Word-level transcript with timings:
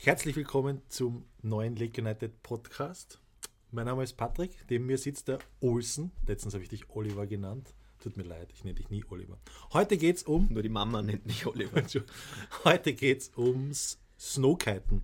Herzlich 0.00 0.36
willkommen 0.36 0.80
zum 0.88 1.24
neuen 1.42 1.74
Lake 1.74 2.00
United 2.00 2.40
Podcast. 2.44 3.18
Mein 3.72 3.86
Name 3.86 4.04
ist 4.04 4.16
Patrick, 4.16 4.52
neben 4.70 4.86
mir 4.86 4.96
sitzt 4.96 5.26
der 5.26 5.40
Olsen. 5.60 6.12
Letztens 6.24 6.54
habe 6.54 6.62
ich 6.62 6.70
dich 6.70 6.88
Oliver 6.90 7.26
genannt. 7.26 7.74
Tut 7.98 8.16
mir 8.16 8.22
leid, 8.22 8.48
ich 8.54 8.62
nenne 8.62 8.76
dich 8.76 8.90
nie 8.90 9.04
Oliver. 9.10 9.40
Heute 9.72 9.98
geht 9.98 10.18
es 10.18 10.22
um. 10.22 10.46
Nur 10.52 10.62
die 10.62 10.68
Mama 10.68 11.02
nennt 11.02 11.26
mich 11.26 11.44
Oliver. 11.46 11.82
Heute 12.64 12.94
geht 12.94 13.22
es 13.22 13.32
ums 13.36 13.98
Snowkiten. 14.16 15.02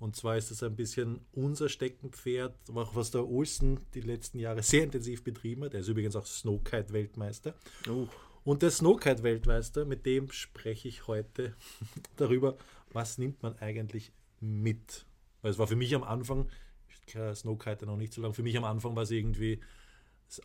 Und 0.00 0.16
zwar 0.16 0.36
ist 0.36 0.50
das 0.50 0.64
ein 0.64 0.74
bisschen 0.74 1.20
unser 1.32 1.68
Steckenpferd, 1.68 2.52
auch 2.74 2.96
was 2.96 3.12
der 3.12 3.28
Olsen 3.28 3.78
die 3.94 4.00
letzten 4.00 4.40
Jahre 4.40 4.64
sehr 4.64 4.82
intensiv 4.82 5.22
betrieben 5.22 5.62
hat. 5.62 5.74
Er 5.74 5.80
ist 5.80 5.88
übrigens 5.88 6.16
auch 6.16 6.26
Snowkite-Weltmeister. 6.26 7.54
Uh. 7.88 8.08
Und 8.42 8.62
der 8.62 8.70
Snowkite-Weltmeister, 8.70 9.84
mit 9.84 10.04
dem 10.04 10.32
spreche 10.32 10.88
ich 10.88 11.06
heute 11.06 11.54
darüber, 12.16 12.56
was 12.92 13.18
nimmt 13.18 13.42
man 13.42 13.56
eigentlich 13.58 14.12
mit? 14.40 15.06
Weil 15.42 15.50
es 15.50 15.58
war 15.58 15.66
für 15.66 15.76
mich 15.76 15.94
am 15.94 16.04
Anfang, 16.04 16.48
ich 16.88 17.06
kenne 17.06 17.34
Snowkite 17.34 17.86
noch 17.86 17.96
nicht 17.96 18.12
so 18.12 18.20
lange, 18.20 18.34
für 18.34 18.42
mich 18.42 18.56
am 18.56 18.64
Anfang 18.64 18.96
war 18.96 19.02
es 19.02 19.10
irgendwie 19.10 19.60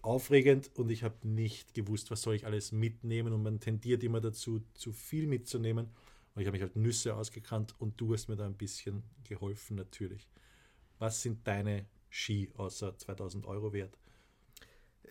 aufregend 0.01 0.69
und 0.75 0.89
ich 0.89 1.03
habe 1.03 1.27
nicht 1.27 1.73
gewusst, 1.73 2.11
was 2.11 2.21
soll 2.21 2.35
ich 2.35 2.45
alles 2.45 2.71
mitnehmen 2.71 3.33
und 3.33 3.43
man 3.43 3.59
tendiert 3.59 4.03
immer 4.03 4.21
dazu, 4.21 4.61
zu 4.73 4.91
viel 4.93 5.27
mitzunehmen. 5.27 5.87
Und 6.33 6.41
ich 6.41 6.47
habe 6.47 6.55
mich 6.55 6.61
halt 6.61 6.75
Nüsse 6.75 7.15
ausgekannt 7.15 7.75
und 7.79 7.99
du 7.99 8.13
hast 8.13 8.29
mir 8.29 8.37
da 8.37 8.45
ein 8.45 8.55
bisschen 8.55 9.03
geholfen 9.27 9.75
natürlich. 9.75 10.29
Was 10.99 11.21
sind 11.21 11.45
deine 11.47 11.85
Ski 12.09 12.49
außer 12.55 12.97
2000 12.97 13.45
Euro 13.45 13.73
wert? 13.73 13.97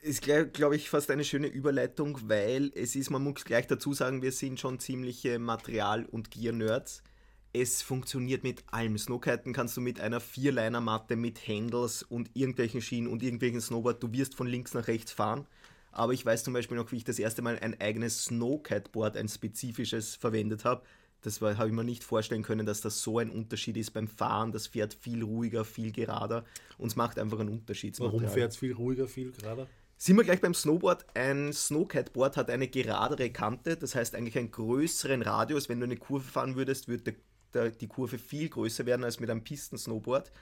Ist, 0.02 0.22
glaube 0.22 0.76
ich, 0.76 0.88
fast 0.88 1.10
eine 1.10 1.24
schöne 1.24 1.48
Überleitung, 1.48 2.18
weil 2.28 2.72
es 2.74 2.96
ist, 2.96 3.10
man 3.10 3.22
muss 3.22 3.44
gleich 3.44 3.66
dazu 3.66 3.92
sagen, 3.92 4.22
wir 4.22 4.32
sind 4.32 4.58
schon 4.58 4.78
ziemliche 4.78 5.38
Material- 5.38 6.06
und 6.06 6.30
Gear-Nerds 6.30 7.02
es 7.52 7.82
funktioniert 7.82 8.42
mit 8.44 8.64
allem. 8.70 8.96
Snowkiten 8.96 9.52
kannst 9.52 9.76
du 9.76 9.80
mit 9.80 10.00
einer 10.00 10.20
Vierliner-Matte, 10.20 11.16
mit 11.16 11.46
Handles 11.48 12.02
und 12.02 12.30
irgendwelchen 12.34 12.80
Schienen 12.80 13.08
und 13.08 13.22
irgendwelchen 13.22 13.60
Snowboard, 13.60 14.02
du 14.02 14.12
wirst 14.12 14.34
von 14.34 14.46
links 14.46 14.74
nach 14.74 14.88
rechts 14.88 15.12
fahren. 15.12 15.46
Aber 15.92 16.12
ich 16.12 16.24
weiß 16.24 16.44
zum 16.44 16.54
Beispiel 16.54 16.76
noch, 16.76 16.92
wie 16.92 16.96
ich 16.96 17.04
das 17.04 17.18
erste 17.18 17.42
Mal 17.42 17.58
ein 17.58 17.80
eigenes 17.80 18.24
Snowkite-Board, 18.24 19.16
ein 19.16 19.28
spezifisches, 19.28 20.14
verwendet 20.14 20.64
habe. 20.64 20.82
Das 21.22 21.40
habe 21.40 21.66
ich 21.66 21.74
mir 21.74 21.84
nicht 21.84 22.04
vorstellen 22.04 22.42
können, 22.42 22.64
dass 22.64 22.80
das 22.80 23.02
so 23.02 23.18
ein 23.18 23.30
Unterschied 23.30 23.76
ist 23.76 23.90
beim 23.90 24.08
Fahren. 24.08 24.52
Das 24.52 24.68
fährt 24.68 24.94
viel 24.94 25.22
ruhiger, 25.22 25.64
viel 25.64 25.92
gerader 25.92 26.44
und 26.78 26.88
es 26.88 26.96
macht 26.96 27.18
einfach 27.18 27.40
einen 27.40 27.50
Unterschied. 27.50 27.98
Warum 28.00 28.26
fährt 28.28 28.52
es 28.52 28.56
viel 28.56 28.72
ruhiger, 28.72 29.06
viel 29.06 29.32
gerader? 29.32 29.66
Sind 29.98 30.16
wir 30.16 30.24
gleich 30.24 30.40
beim 30.40 30.54
Snowboard. 30.54 31.04
Ein 31.14 31.52
Snowkite-Board 31.52 32.38
hat 32.38 32.48
eine 32.48 32.68
geradere 32.68 33.28
Kante, 33.28 33.76
das 33.76 33.94
heißt 33.94 34.14
eigentlich 34.14 34.38
einen 34.38 34.50
größeren 34.50 35.20
Radius. 35.20 35.68
Wenn 35.68 35.78
du 35.78 35.84
eine 35.84 35.98
Kurve 35.98 36.24
fahren 36.24 36.56
würdest, 36.56 36.88
würde 36.88 37.02
der, 37.02 37.14
die 37.54 37.88
Kurve 37.88 38.18
viel 38.18 38.48
größer 38.48 38.86
werden 38.86 39.04
als 39.04 39.20
mit 39.20 39.30
einem 39.30 39.44
Pisten-Snowboard. 39.44 40.32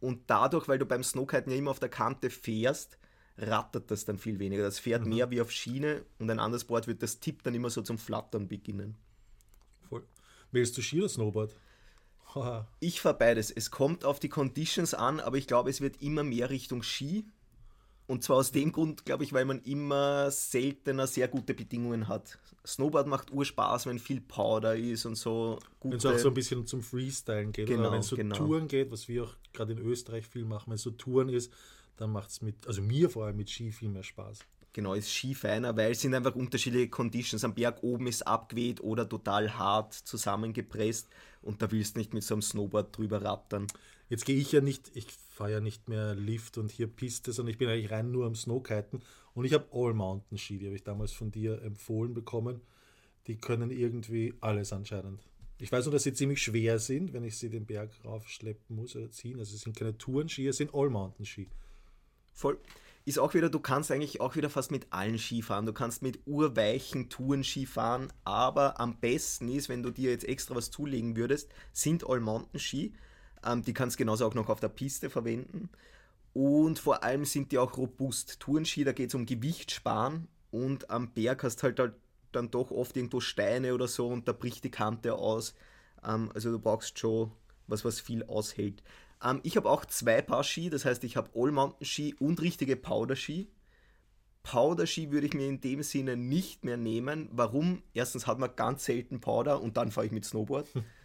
Und 0.00 0.22
dadurch, 0.28 0.68
weil 0.68 0.78
du 0.78 0.86
beim 0.86 1.02
Snowkiten 1.02 1.52
ja 1.52 1.58
immer 1.58 1.70
auf 1.70 1.78
der 1.78 1.88
Kante 1.88 2.30
fährst, 2.30 2.98
rattert 3.36 3.90
das 3.90 4.04
dann 4.04 4.18
viel 4.18 4.38
weniger. 4.38 4.62
Das 4.62 4.78
fährt 4.78 5.04
mhm. 5.04 5.10
mehr 5.10 5.30
wie 5.30 5.40
auf 5.40 5.50
Schiene 5.50 6.04
und 6.18 6.30
ein 6.30 6.38
anderes 6.38 6.64
Board 6.64 6.86
wird 6.86 7.02
das 7.02 7.20
Tipp 7.20 7.42
dann 7.42 7.54
immer 7.54 7.70
so 7.70 7.82
zum 7.82 7.98
Flattern 7.98 8.48
beginnen. 8.48 8.96
Voll. 9.88 10.04
Willst 10.52 10.76
du 10.76 10.82
Ski 10.82 11.00
oder 11.00 11.08
Snowboard? 11.08 11.54
ich 12.80 13.00
fahre 13.00 13.18
beides. 13.18 13.50
Es 13.50 13.70
kommt 13.70 14.04
auf 14.04 14.20
die 14.20 14.28
Conditions 14.28 14.94
an, 14.94 15.20
aber 15.20 15.36
ich 15.36 15.46
glaube, 15.46 15.70
es 15.70 15.80
wird 15.80 16.00
immer 16.02 16.22
mehr 16.22 16.50
Richtung 16.50 16.82
Ski. 16.82 17.26
Und 18.10 18.24
zwar 18.24 18.38
aus 18.38 18.50
dem 18.50 18.72
Grund, 18.72 19.04
glaube 19.04 19.22
ich, 19.22 19.32
weil 19.32 19.44
man 19.44 19.60
immer 19.60 20.32
seltener 20.32 21.06
sehr 21.06 21.28
gute 21.28 21.54
Bedingungen 21.54 22.08
hat. 22.08 22.40
Snowboard 22.66 23.06
macht 23.06 23.30
Urspaß, 23.30 23.86
wenn 23.86 24.00
viel 24.00 24.20
Powder 24.20 24.74
ist 24.74 25.06
und 25.06 25.14
so. 25.14 25.60
Wenn 25.80 25.92
es 25.92 26.04
auch 26.04 26.18
so 26.18 26.26
ein 26.26 26.34
bisschen 26.34 26.66
zum 26.66 26.82
Freestylen 26.82 27.52
geht. 27.52 27.68
Genau, 27.68 27.82
oder 27.82 27.92
wenn 27.92 28.00
es 28.00 28.08
so 28.08 28.16
genau. 28.16 28.34
Touren 28.34 28.66
geht, 28.66 28.90
was 28.90 29.06
wir 29.06 29.22
auch 29.22 29.36
gerade 29.52 29.74
in 29.74 29.78
Österreich 29.78 30.26
viel 30.26 30.44
machen, 30.44 30.70
wenn 30.70 30.74
es 30.74 30.82
so 30.82 30.90
Touren 30.90 31.28
ist, 31.28 31.52
dann 31.98 32.10
macht 32.10 32.30
es 32.30 32.42
mit, 32.42 32.66
also 32.66 32.82
mir 32.82 33.08
vor 33.10 33.26
allem 33.26 33.36
mit 33.36 33.48
Ski 33.48 33.70
viel 33.70 33.90
mehr 33.90 34.02
Spaß. 34.02 34.40
Genau, 34.72 34.94
ist 34.94 35.12
Ski 35.12 35.36
feiner, 35.36 35.76
weil 35.76 35.92
es 35.92 36.00
sind 36.00 36.12
einfach 36.12 36.34
unterschiedliche 36.34 36.88
Conditions. 36.88 37.44
Am 37.44 37.54
Berg 37.54 37.84
oben 37.84 38.08
ist 38.08 38.26
abgeweht 38.26 38.80
oder 38.80 39.08
total 39.08 39.56
hart 39.56 39.94
zusammengepresst 39.94 41.08
und 41.42 41.62
da 41.62 41.70
willst 41.70 41.94
du 41.94 42.00
nicht 42.00 42.12
mit 42.12 42.24
so 42.24 42.34
einem 42.34 42.42
Snowboard 42.42 42.96
drüber 42.96 43.22
rattern. 43.22 43.68
Jetzt 44.10 44.26
gehe 44.26 44.36
ich 44.36 44.50
ja 44.50 44.60
nicht, 44.60 44.90
ich 44.94 45.06
fahre 45.30 45.52
ja 45.52 45.60
nicht 45.60 45.88
mehr 45.88 46.16
Lift 46.16 46.58
und 46.58 46.72
hier 46.72 46.88
Piste, 46.88 47.32
sondern 47.32 47.52
ich 47.52 47.58
bin 47.58 47.68
eigentlich 47.68 47.92
rein 47.92 48.10
nur 48.10 48.26
am 48.26 48.34
Snowkiten 48.34 49.00
und 49.34 49.44
ich 49.44 49.54
habe 49.54 49.68
All-Mountain-Ski, 49.72 50.58
die 50.58 50.66
habe 50.66 50.74
ich 50.74 50.82
damals 50.82 51.12
von 51.12 51.30
dir 51.30 51.62
empfohlen 51.62 52.12
bekommen. 52.12 52.60
Die 53.28 53.36
können 53.36 53.70
irgendwie 53.70 54.34
alles 54.40 54.72
anscheinend. 54.72 55.22
Ich 55.58 55.70
weiß 55.70 55.84
nur, 55.84 55.92
dass 55.92 56.02
sie 56.02 56.12
ziemlich 56.12 56.42
schwer 56.42 56.80
sind, 56.80 57.12
wenn 57.12 57.22
ich 57.22 57.38
sie 57.38 57.50
den 57.50 57.66
Berg 57.66 57.92
raufschleppen 58.04 58.74
muss 58.74 58.96
oder 58.96 59.12
ziehen. 59.12 59.38
Also 59.38 59.54
es 59.54 59.60
sind 59.60 59.76
keine 59.76 59.96
Tourenski, 59.96 60.48
es 60.48 60.56
sind 60.56 60.74
All-Mountain-Ski. 60.74 61.48
Voll. 62.32 62.58
Ist 63.04 63.20
auch 63.20 63.32
wieder, 63.34 63.48
du 63.48 63.60
kannst 63.60 63.92
eigentlich 63.92 64.20
auch 64.20 64.34
wieder 64.34 64.50
fast 64.50 64.72
mit 64.72 64.88
allen 64.90 65.18
Ski 65.18 65.42
fahren. 65.42 65.66
Du 65.66 65.72
kannst 65.72 66.02
mit 66.02 66.18
urweichen 66.26 67.08
Tourenski 67.10 67.64
fahren, 67.64 68.12
aber 68.24 68.80
am 68.80 68.98
besten 68.98 69.48
ist, 69.48 69.68
wenn 69.68 69.84
du 69.84 69.90
dir 69.90 70.10
jetzt 70.10 70.24
extra 70.24 70.56
was 70.56 70.72
zulegen 70.72 71.14
würdest, 71.14 71.48
sind 71.72 72.04
All-Mountain-Ski. 72.04 72.92
Ähm, 73.44 73.62
die 73.62 73.72
kannst 73.72 73.96
du 73.96 73.98
genauso 73.98 74.26
auch 74.26 74.34
noch 74.34 74.48
auf 74.48 74.60
der 74.60 74.68
Piste 74.68 75.10
verwenden. 75.10 75.70
Und 76.32 76.78
vor 76.78 77.02
allem 77.02 77.24
sind 77.24 77.52
die 77.52 77.58
auch 77.58 77.76
robust. 77.76 78.40
Tourenski, 78.40 78.84
da 78.84 78.92
geht 78.92 79.08
es 79.08 79.14
um 79.14 79.26
Gewicht 79.26 79.72
sparen 79.72 80.28
und 80.50 80.90
am 80.90 81.12
Berg 81.12 81.42
hast 81.42 81.62
halt, 81.62 81.78
halt 81.80 81.94
dann 82.32 82.50
doch 82.50 82.70
oft 82.70 82.96
irgendwo 82.96 83.20
Steine 83.20 83.74
oder 83.74 83.88
so 83.88 84.08
und 84.08 84.28
da 84.28 84.32
bricht 84.32 84.62
die 84.64 84.70
Kante 84.70 85.14
aus. 85.14 85.54
Ähm, 86.04 86.30
also 86.34 86.50
du 86.50 86.58
brauchst 86.58 86.98
schon 86.98 87.32
was, 87.66 87.84
was 87.84 88.00
viel 88.00 88.24
aushält. 88.24 88.82
Ähm, 89.24 89.40
ich 89.42 89.56
habe 89.56 89.68
auch 89.68 89.84
zwei 89.84 90.22
Paar 90.22 90.44
Ski, 90.44 90.70
das 90.70 90.84
heißt, 90.84 91.02
ich 91.04 91.16
habe 91.16 91.30
All-Mountain-Ski 91.34 92.14
und 92.20 92.40
richtige 92.40 92.76
Powder-Ski. 92.76 93.48
Powder-Ski 94.42 95.10
würde 95.10 95.26
ich 95.26 95.34
mir 95.34 95.48
in 95.48 95.60
dem 95.60 95.82
Sinne 95.82 96.16
nicht 96.16 96.64
mehr 96.64 96.76
nehmen. 96.76 97.28
Warum? 97.32 97.82
Erstens 97.92 98.26
hat 98.26 98.38
man 98.38 98.54
ganz 98.56 98.84
selten 98.84 99.20
Powder 99.20 99.60
und 99.60 99.76
dann 99.76 99.90
fahre 99.90 100.06
ich 100.06 100.12
mit 100.12 100.24
Snowboard. 100.24 100.68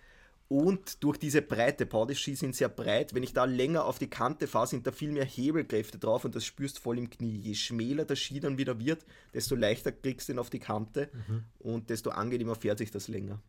Und 0.48 1.04
durch 1.04 1.18
diese 1.18 1.42
Breite, 1.42 1.88
Powder-Ski 1.88 2.36
sind 2.36 2.56
sehr 2.56 2.70
breit, 2.70 3.16
wenn 3.16 3.24
ich 3.24 3.34
da 3.34 3.46
länger 3.46 3.86
auf 3.86 3.98
die 3.98 4.10
Kante 4.10 4.46
fahre, 4.46 4.68
sind 4.68 4.86
da 4.86 4.92
viel 4.92 5.12
mehr 5.12 5.26
Hebelkräfte 5.26 5.98
drauf 5.98 6.24
und 6.24 6.36
das 6.36 6.46
spürst 6.46 6.78
voll 6.78 7.00
im 7.00 7.10
Knie. 7.10 7.36
Je 7.36 7.56
schmäler 7.56 8.06
der 8.06 8.16
Ski 8.16 8.40
dann 8.40 8.60
wieder 8.60 8.80
wird, 8.80 9.06
desto 9.34 9.56
leichter 9.56 9.92
kriegst 9.92 10.30
du 10.30 10.34
ihn 10.34 10.40
auf 10.40 10.52
die 10.52 10.60
Kante 10.60 11.10
mhm. 11.28 11.46
und 11.58 11.90
desto 11.90 12.12
angenehmer 12.12 12.54
fährt 12.54 12.78
sich 12.78 12.92
das 12.92 13.08
länger. 13.08 13.42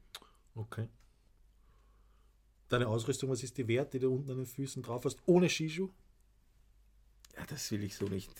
Okay. 0.54 0.88
Deine 2.68 2.88
Ausrüstung, 2.88 3.28
was 3.28 3.42
ist 3.42 3.58
die 3.58 3.68
wert, 3.68 3.92
die 3.92 3.98
du 3.98 4.12
unten 4.12 4.30
an 4.30 4.38
den 4.38 4.46
Füßen 4.46 4.82
drauf 4.82 5.04
hast, 5.04 5.18
ohne 5.26 5.50
Skischuh? 5.50 5.90
Ja, 7.36 7.44
das 7.46 7.70
will 7.70 7.84
ich 7.84 7.94
so 7.94 8.06
nicht. 8.06 8.32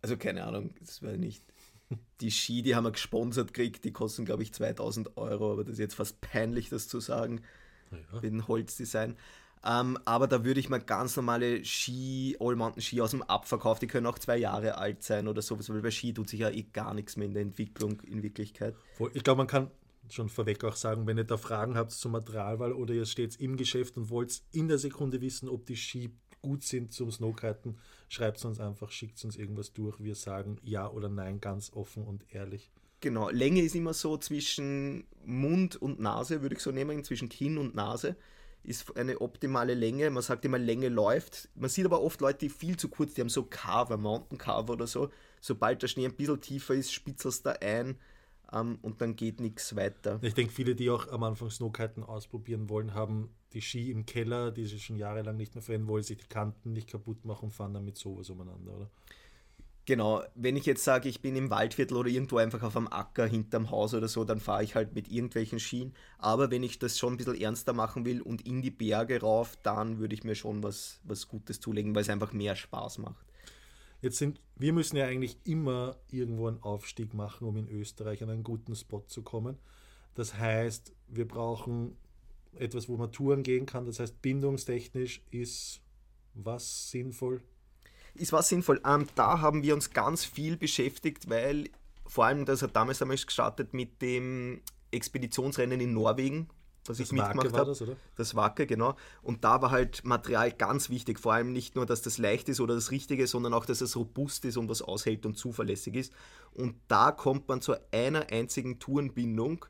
Also 0.00 0.16
keine 0.16 0.44
Ahnung, 0.44 0.74
das 0.80 1.02
war 1.02 1.12
nicht. 1.12 1.44
Die 2.22 2.30
Ski, 2.30 2.62
die 2.62 2.74
haben 2.74 2.84
wir 2.84 2.92
gesponsert 2.92 3.52
gekriegt, 3.52 3.84
die 3.84 3.92
kosten, 3.92 4.24
glaube 4.24 4.42
ich, 4.42 4.52
2000 4.54 5.18
Euro, 5.18 5.52
aber 5.52 5.64
das 5.64 5.74
ist 5.74 5.78
jetzt 5.78 5.94
fast 5.94 6.20
peinlich, 6.22 6.70
das 6.70 6.88
zu 6.88 7.00
sagen 7.00 7.42
ja. 7.90 8.20
mit 8.20 8.24
dem 8.24 8.48
Holzdesign. 8.48 9.16
Ähm, 9.64 9.98
aber 10.04 10.28
da 10.28 10.44
würde 10.44 10.60
ich 10.60 10.68
mal 10.68 10.78
ganz 10.78 11.16
normale 11.16 11.64
Ski, 11.64 12.36
All-Mountain-Ski 12.38 13.00
aus 13.00 13.10
dem 13.10 13.22
Abverkauf, 13.22 13.78
die 13.78 13.88
können 13.88 14.06
auch 14.06 14.18
zwei 14.18 14.36
Jahre 14.36 14.78
alt 14.78 15.02
sein 15.02 15.26
oder 15.26 15.42
sowas, 15.42 15.68
weil 15.68 15.82
bei 15.82 15.90
Ski 15.90 16.14
tut 16.14 16.28
sich 16.28 16.40
ja 16.40 16.50
eh 16.50 16.62
gar 16.62 16.94
nichts 16.94 17.16
mehr 17.16 17.26
in 17.26 17.34
der 17.34 17.42
Entwicklung 17.42 18.00
in 18.02 18.22
Wirklichkeit. 18.22 18.76
Ich 19.14 19.24
glaube, 19.24 19.38
man 19.38 19.46
kann 19.48 19.70
schon 20.10 20.28
vorweg 20.28 20.62
auch 20.64 20.76
sagen, 20.76 21.06
wenn 21.06 21.18
ihr 21.18 21.24
da 21.24 21.36
Fragen 21.36 21.76
habt 21.76 21.90
zur 21.90 22.10
Materialwahl 22.10 22.72
oder 22.72 22.94
ihr 22.94 23.04
steht 23.04 23.38
im 23.40 23.56
Geschäft 23.56 23.96
und 23.96 24.10
wollt 24.10 24.42
in 24.52 24.68
der 24.68 24.78
Sekunde 24.78 25.20
wissen, 25.20 25.48
ob 25.48 25.66
die 25.66 25.76
Ski 25.76 26.12
gut 26.40 26.62
sind 26.62 26.92
zum 26.92 27.10
Snowkiten, 27.10 27.78
schreibt 28.08 28.38
es 28.38 28.44
uns 28.44 28.60
einfach, 28.60 28.90
schickt 28.90 29.22
uns 29.24 29.36
irgendwas 29.36 29.72
durch. 29.72 30.02
Wir 30.02 30.14
sagen 30.14 30.58
ja 30.62 30.88
oder 30.88 31.08
nein 31.08 31.40
ganz 31.40 31.72
offen 31.72 32.04
und 32.04 32.24
ehrlich. 32.32 32.70
Genau, 33.00 33.30
Länge 33.30 33.62
ist 33.62 33.74
immer 33.74 33.94
so 33.94 34.16
zwischen 34.16 35.04
Mund 35.24 35.76
und 35.76 36.00
Nase, 36.00 36.42
würde 36.42 36.56
ich 36.56 36.62
so 36.62 36.72
nehmen, 36.72 37.04
zwischen 37.04 37.28
Kinn 37.28 37.58
und 37.58 37.74
Nase 37.74 38.16
ist 38.68 38.96
eine 38.96 39.20
optimale 39.20 39.74
Länge. 39.74 40.10
Man 40.10 40.22
sagt 40.22 40.44
immer, 40.44 40.58
Länge 40.58 40.88
läuft. 40.88 41.48
Man 41.54 41.70
sieht 41.70 41.86
aber 41.86 42.02
oft 42.02 42.20
Leute, 42.20 42.40
die 42.40 42.48
viel 42.48 42.76
zu 42.76 42.88
kurz, 42.88 43.14
die 43.14 43.20
haben 43.20 43.28
so 43.28 43.44
Carver, 43.44 43.96
Mountain 43.96 44.38
Carver 44.38 44.74
oder 44.74 44.86
so. 44.86 45.10
Sobald 45.40 45.82
der 45.82 45.88
Schnee 45.88 46.06
ein 46.06 46.14
bisschen 46.14 46.40
tiefer 46.40 46.74
ist, 46.74 46.92
spitzelst 46.92 47.46
da 47.46 47.52
ein 47.52 47.96
ähm, 48.52 48.78
und 48.82 49.00
dann 49.00 49.16
geht 49.16 49.40
nichts 49.40 49.76
weiter. 49.76 50.18
Ich 50.22 50.34
denke, 50.34 50.52
viele, 50.52 50.74
die 50.74 50.90
auch 50.90 51.08
am 51.08 51.22
Anfang 51.22 51.50
Snowkiten 51.50 52.02
ausprobieren 52.02 52.68
wollen, 52.68 52.94
haben 52.94 53.30
die 53.52 53.62
Ski 53.62 53.90
im 53.90 54.04
Keller, 54.04 54.50
die 54.50 54.66
sie 54.66 54.78
schon 54.78 54.96
jahrelang 54.96 55.36
nicht 55.36 55.54
mehr 55.54 55.62
verwenden 55.62 55.88
wollen, 55.88 56.02
sich 56.02 56.18
die 56.18 56.26
Kanten 56.26 56.72
nicht 56.72 56.90
kaputt 56.90 57.24
machen 57.24 57.46
und 57.46 57.52
fahren 57.52 57.72
dann 57.72 57.84
mit 57.84 57.96
sowas 57.96 58.28
umeinander, 58.28 58.74
oder? 58.74 58.90
Genau, 59.88 60.22
wenn 60.34 60.54
ich 60.54 60.66
jetzt 60.66 60.84
sage, 60.84 61.08
ich 61.08 61.22
bin 61.22 61.34
im 61.34 61.48
Waldviertel 61.48 61.96
oder 61.96 62.10
irgendwo 62.10 62.36
einfach 62.36 62.62
auf 62.62 62.76
einem 62.76 62.88
Acker 62.88 63.24
hinterm 63.26 63.70
Haus 63.70 63.94
oder 63.94 64.06
so, 64.06 64.22
dann 64.22 64.38
fahre 64.38 64.62
ich 64.62 64.74
halt 64.74 64.94
mit 64.94 65.08
irgendwelchen 65.10 65.58
Schienen. 65.58 65.94
Aber 66.18 66.50
wenn 66.50 66.62
ich 66.62 66.78
das 66.78 66.98
schon 66.98 67.14
ein 67.14 67.16
bisschen 67.16 67.40
ernster 67.40 67.72
machen 67.72 68.04
will 68.04 68.20
und 68.20 68.46
in 68.46 68.60
die 68.60 68.70
Berge 68.70 69.22
rauf, 69.22 69.56
dann 69.62 69.98
würde 69.98 70.14
ich 70.14 70.24
mir 70.24 70.34
schon 70.34 70.62
was, 70.62 71.00
was 71.04 71.26
Gutes 71.26 71.60
zulegen, 71.60 71.94
weil 71.94 72.02
es 72.02 72.10
einfach 72.10 72.34
mehr 72.34 72.54
Spaß 72.54 72.98
macht. 72.98 73.24
Jetzt 74.02 74.18
sind, 74.18 74.42
wir 74.56 74.74
müssen 74.74 74.98
ja 74.98 75.06
eigentlich 75.06 75.38
immer 75.44 75.96
irgendwo 76.10 76.48
einen 76.48 76.62
Aufstieg 76.62 77.14
machen, 77.14 77.48
um 77.48 77.56
in 77.56 77.70
Österreich 77.70 78.22
an 78.22 78.28
einen 78.28 78.44
guten 78.44 78.76
Spot 78.76 79.04
zu 79.06 79.22
kommen. 79.22 79.56
Das 80.14 80.34
heißt, 80.34 80.92
wir 81.06 81.26
brauchen 81.26 81.96
etwas, 82.52 82.90
wo 82.90 82.98
man 82.98 83.10
Touren 83.10 83.42
gehen 83.42 83.64
kann. 83.64 83.86
Das 83.86 84.00
heißt, 84.00 84.20
bindungstechnisch 84.20 85.22
ist 85.30 85.80
was 86.34 86.90
sinnvoll? 86.90 87.40
Ist 88.14 88.32
was 88.32 88.48
sinnvoll. 88.48 88.80
Ähm, 88.84 89.06
da 89.14 89.40
haben 89.40 89.62
wir 89.62 89.74
uns 89.74 89.90
ganz 89.90 90.24
viel 90.24 90.56
beschäftigt, 90.56 91.28
weil 91.28 91.70
vor 92.06 92.24
allem, 92.24 92.44
das 92.44 92.62
hat 92.62 92.74
damals 92.74 92.98
damals 92.98 93.26
gestartet 93.26 93.74
mit 93.74 94.00
dem 94.02 94.60
Expeditionsrennen 94.90 95.80
in 95.80 95.92
Norwegen, 95.92 96.48
was 96.86 96.96
Das 96.96 97.06
ich 97.08 97.12
mitgemacht 97.12 97.52
war 97.52 97.60
habe. 97.60 97.70
das, 97.70 97.82
oder? 97.82 97.96
Das 98.16 98.34
Wacke, 98.34 98.66
genau. 98.66 98.96
Und 99.22 99.44
da 99.44 99.60
war 99.60 99.70
halt 99.70 100.04
Material 100.04 100.50
ganz 100.52 100.88
wichtig. 100.88 101.18
Vor 101.20 101.34
allem 101.34 101.52
nicht 101.52 101.76
nur, 101.76 101.84
dass 101.84 102.00
das 102.00 102.16
leicht 102.16 102.48
ist 102.48 102.60
oder 102.60 102.74
das 102.74 102.90
Richtige, 102.90 103.26
sondern 103.26 103.52
auch, 103.52 103.66
dass 103.66 103.82
es 103.82 103.94
robust 103.94 104.46
ist 104.46 104.56
und 104.56 104.70
was 104.70 104.80
aushält 104.80 105.26
und 105.26 105.36
zuverlässig 105.36 105.94
ist. 105.94 106.12
Und 106.52 106.76
da 106.88 107.12
kommt 107.12 107.46
man 107.48 107.60
zu 107.60 107.74
einer 107.92 108.30
einzigen 108.32 108.78
Tourenbindung, 108.78 109.66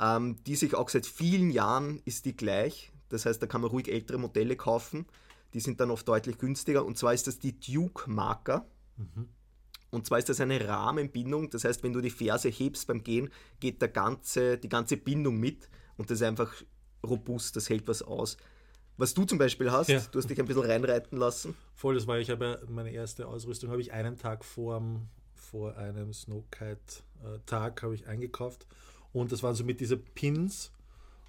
ähm, 0.00 0.36
die 0.46 0.56
sich 0.56 0.74
auch 0.74 0.88
seit 0.88 1.06
vielen 1.06 1.50
Jahren 1.50 2.02
ist 2.04 2.24
die 2.24 2.36
gleich. 2.36 2.90
Das 3.08 3.24
heißt, 3.24 3.40
da 3.40 3.46
kann 3.46 3.60
man 3.60 3.70
ruhig 3.70 3.88
ältere 3.90 4.18
Modelle 4.18 4.56
kaufen. 4.56 5.06
Die 5.54 5.60
sind 5.60 5.80
dann 5.80 5.90
oft 5.90 6.06
deutlich 6.06 6.38
günstiger. 6.38 6.84
Und 6.84 6.98
zwar 6.98 7.14
ist 7.14 7.26
das 7.26 7.38
die 7.38 7.58
Duke 7.58 8.10
Marker. 8.10 8.66
Und 9.90 10.06
zwar 10.06 10.18
ist 10.18 10.28
das 10.28 10.40
eine 10.40 10.66
Rahmenbindung. 10.68 11.50
Das 11.50 11.64
heißt, 11.64 11.82
wenn 11.82 11.92
du 11.92 12.00
die 12.00 12.10
Ferse 12.10 12.48
hebst 12.48 12.86
beim 12.86 13.02
Gehen, 13.02 13.30
geht 13.60 13.80
der 13.80 13.88
ganze, 13.88 14.58
die 14.58 14.68
ganze 14.68 14.96
Bindung 14.96 15.38
mit. 15.38 15.68
Und 15.96 16.10
das 16.10 16.20
ist 16.20 16.26
einfach 16.26 16.52
robust, 17.06 17.56
das 17.56 17.68
hält 17.70 17.88
was 17.88 18.02
aus. 18.02 18.36
Was 18.96 19.14
du 19.14 19.24
zum 19.24 19.38
Beispiel 19.38 19.70
hast, 19.70 19.88
Ja. 19.88 20.00
du 20.10 20.18
hast 20.18 20.28
dich 20.28 20.38
ein 20.40 20.46
bisschen 20.46 20.64
reinreiten 20.64 21.16
lassen. 21.18 21.54
Voll, 21.74 21.94
das 21.94 22.06
war 22.08 22.18
ich 22.18 22.30
habe 22.30 22.60
meine 22.68 22.90
erste 22.90 23.28
Ausrüstung 23.28 23.70
habe 23.70 23.80
ich 23.80 23.92
einen 23.92 24.18
Tag 24.18 24.44
vor, 24.44 24.82
vor 25.34 25.76
einem 25.76 26.12
Snowkite-Tag 26.12 27.82
habe 27.82 27.94
ich 27.94 28.06
eingekauft 28.08 28.66
und 29.12 29.30
das 29.32 29.42
waren 29.42 29.54
so 29.54 29.64
mit 29.64 29.80
diese 29.80 29.96
Pins 29.96 30.72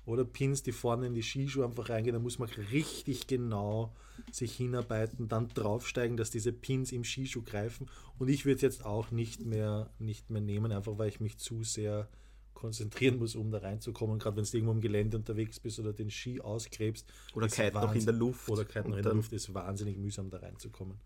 oder 0.10 0.26
Pins, 0.26 0.64
die 0.64 0.72
vorne 0.72 1.08
in 1.08 1.14
die 1.14 1.24
Skischuhe 1.24 1.66
einfach 1.66 1.90
reingehen. 1.90 2.14
Da 2.14 2.20
muss 2.20 2.40
man 2.40 2.50
richtig 2.50 3.28
genau 3.28 3.94
sich 4.32 4.56
hinarbeiten, 4.56 5.28
dann 5.28 5.48
draufsteigen, 5.50 6.18
dass 6.18 6.30
diese 6.30 6.52
Pins 6.52 6.92
im 6.92 7.04
Skischuh 7.04 7.44
greifen. 7.44 7.90
Und 8.18 8.30
ich 8.30 8.46
würde 8.46 8.58
es 8.58 8.62
jetzt 8.62 8.86
auch 8.86 9.12
nicht 9.12 9.46
mehr, 9.46 9.90
nicht 10.00 10.30
mehr 10.30 10.42
nehmen, 10.42 10.72
einfach 10.72 10.98
weil 10.98 11.10
ich 11.10 11.20
mich 11.20 11.38
zu 11.38 11.64
sehr 11.64 12.10
konzentrieren 12.54 13.20
muss, 13.20 13.36
um 13.36 13.52
da 13.52 13.60
reinzukommen. 13.60 14.20
Gerade 14.20 14.36
wenn 14.36 14.44
du 14.44 14.58
irgendwo 14.58 14.74
im 14.74 14.82
Gelände 14.82 15.18
unterwegs 15.18 15.60
bist 15.60 15.80
oder 15.80 15.94
den 15.94 16.12
Ski 16.12 16.42
ausgräbst. 16.42 17.08
Oder 17.34 17.48
kite 17.48 17.74
noch 17.74 17.96
in 17.96 18.06
der 18.06 18.14
Luft. 18.14 18.50
Oder 18.50 18.66
kite 18.66 18.90
noch 18.90 18.98
in 18.98 19.04
der 19.04 19.14
Luft 19.14 19.32
ist 19.32 19.54
wahnsinnig 19.54 19.98
mühsam, 19.98 20.30
da 20.30 20.38
reinzukommen. 20.38 20.98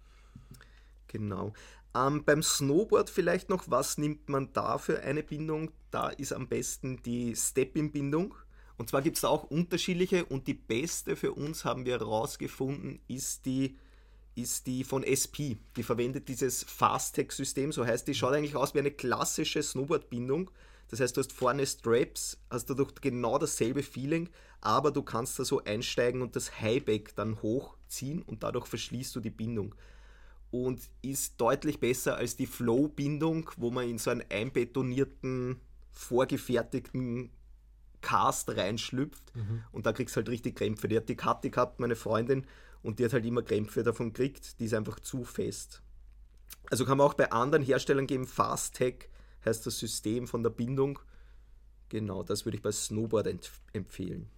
Genau. 1.07 1.53
Ähm, 1.95 2.23
beim 2.25 2.41
Snowboard 2.41 3.11
vielleicht 3.11 3.49
noch, 3.49 3.69
was 3.69 3.99
nimmt 3.99 4.27
man 4.29 4.51
da 4.53 4.79
für 4.79 5.01
eine 5.01 5.21
Bindung? 5.21 5.71
Da 5.91 6.09
ist 6.09 6.33
am 6.33 6.47
besten 6.47 7.03
die 7.03 7.35
Step-In-Bindung. 7.35 8.33
Und 8.77 8.89
zwar 8.89 9.01
gibt 9.01 9.17
es 9.17 9.21
da 9.21 9.27
auch 9.27 9.43
unterschiedliche 9.43 10.25
und 10.25 10.47
die 10.47 10.53
beste 10.53 11.15
für 11.15 11.33
uns 11.33 11.63
haben 11.63 11.85
wir 11.85 11.99
herausgefunden, 11.99 12.99
ist 13.07 13.45
die, 13.45 13.77
ist 14.35 14.65
die 14.65 14.83
von 14.83 15.03
SP. 15.03 15.57
Die 15.77 15.83
verwendet 15.83 16.27
dieses 16.27 16.63
Fastech-System, 16.63 17.71
so 17.71 17.85
heißt 17.85 18.07
die, 18.07 18.15
schaut 18.15 18.33
eigentlich 18.33 18.55
aus 18.55 18.73
wie 18.73 18.79
eine 18.79 18.91
klassische 18.91 19.61
Snowboard-Bindung. 19.61 20.49
Das 20.89 20.99
heißt, 20.99 21.15
du 21.15 21.21
hast 21.21 21.31
vorne 21.31 21.65
Straps, 21.65 22.37
hast 22.49 22.69
dadurch 22.69 22.93
genau 22.95 23.37
dasselbe 23.37 23.83
Feeling, 23.83 24.29
aber 24.61 24.91
du 24.91 25.01
kannst 25.03 25.39
da 25.39 25.45
so 25.45 25.63
einsteigen 25.63 26.21
und 26.21 26.35
das 26.35 26.59
Highback 26.59 27.15
dann 27.15 27.41
hochziehen 27.41 28.21
und 28.21 28.43
dadurch 28.43 28.67
verschließt 28.67 29.15
du 29.15 29.19
die 29.19 29.29
Bindung 29.29 29.75
und 30.53 30.81
ist 31.01 31.41
deutlich 31.41 31.79
besser 31.79 32.15
als 32.15 32.35
die 32.35 32.45
Flow-Bindung, 32.45 33.49
wo 33.57 33.71
man 33.71 33.89
in 33.89 33.97
so 33.97 34.11
einen 34.11 34.23
einbetonierten, 34.29 35.59
vorgefertigten 35.91 37.31
Cast 38.03 38.55
reinschlüpft 38.55 39.33
und 39.71 39.87
da 39.87 39.93
kriegst 39.93 40.15
du 40.15 40.17
halt 40.17 40.29
richtig 40.29 40.57
Krämpfe. 40.57 40.87
Die 40.87 40.97
hat 40.97 41.09
die 41.09 41.15
Kathi 41.15 41.49
gehabt, 41.49 41.79
meine 41.79 41.95
Freundin, 41.95 42.45
und 42.83 42.99
die 42.99 43.05
hat 43.05 43.13
halt 43.13 43.25
immer 43.25 43.41
Krämpfe 43.41 43.81
davon 43.81 44.13
gekriegt, 44.13 44.59
die 44.59 44.65
ist 44.65 44.75
einfach 44.75 44.99
zu 44.99 45.23
fest. 45.23 45.81
Also 46.69 46.85
kann 46.85 46.99
man 46.99 47.07
auch 47.07 47.15
bei 47.15 47.31
anderen 47.31 47.63
Herstellern 47.63 48.05
geben, 48.05 48.27
Fastech 48.27 49.09
heißt 49.45 49.65
das 49.65 49.79
System 49.79 50.27
von 50.27 50.43
der 50.43 50.51
Bindung. 50.51 50.99
Genau, 51.89 52.23
das 52.23 52.45
würde 52.45 52.57
ich 52.57 52.61
bei 52.61 52.71
Snowboard 52.71 53.27
empfehlen. 53.73 54.29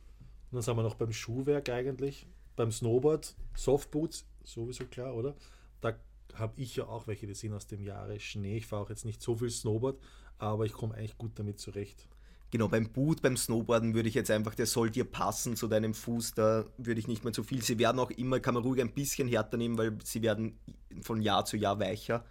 Und 0.51 0.53
dann 0.53 0.61
sind 0.61 0.77
wir 0.77 0.83
noch 0.83 0.95
beim 0.95 1.11
Schuhwerk 1.11 1.69
eigentlich. 1.69 2.27
Beim 2.55 2.71
Snowboard, 2.71 3.35
Softboots, 3.55 4.25
sowieso 4.43 4.85
klar, 4.85 5.13
oder? 5.15 5.35
Da 5.81 5.97
habe 6.33 6.53
ich 6.61 6.75
ja 6.75 6.85
auch 6.85 7.07
welche, 7.07 7.27
die 7.27 7.33
sind 7.33 7.53
aus 7.53 7.67
dem 7.67 7.81
Jahre 7.81 8.19
Schnee. 8.19 8.57
Ich 8.57 8.67
fahre 8.67 8.83
auch 8.83 8.89
jetzt 8.89 9.05
nicht 9.05 9.21
so 9.21 9.35
viel 9.35 9.49
Snowboard, 9.49 9.99
aber 10.37 10.65
ich 10.65 10.73
komme 10.73 10.95
eigentlich 10.95 11.17
gut 11.17 11.31
damit 11.39 11.59
zurecht. 11.59 12.07
Genau, 12.55 12.69
beim 12.69 12.87
Boot, 12.87 13.21
beim 13.21 13.35
Snowboarden 13.35 13.95
würde 13.95 14.07
ich 14.07 14.15
jetzt 14.15 14.31
einfach, 14.31 14.55
der 14.55 14.65
soll 14.65 14.89
dir 14.89 15.03
passen 15.03 15.57
zu 15.57 15.67
deinem 15.67 15.93
Fuß, 15.93 16.35
da 16.35 16.63
würde 16.77 17.01
ich 17.01 17.07
nicht 17.09 17.25
mehr 17.25 17.33
zu 17.33 17.43
viel. 17.43 17.61
Sie 17.61 17.77
werden 17.79 17.99
auch 17.99 18.11
immer, 18.11 18.39
kann 18.39 18.53
man 18.53 18.63
ruhig 18.63 18.79
ein 18.79 18.93
bisschen 18.93 19.27
härter 19.27 19.57
nehmen, 19.57 19.77
weil 19.77 19.97
sie 20.05 20.21
werden 20.21 20.57
von 21.01 21.21
Jahr 21.21 21.43
zu 21.43 21.57
Jahr 21.57 21.81
weicher 21.81 22.23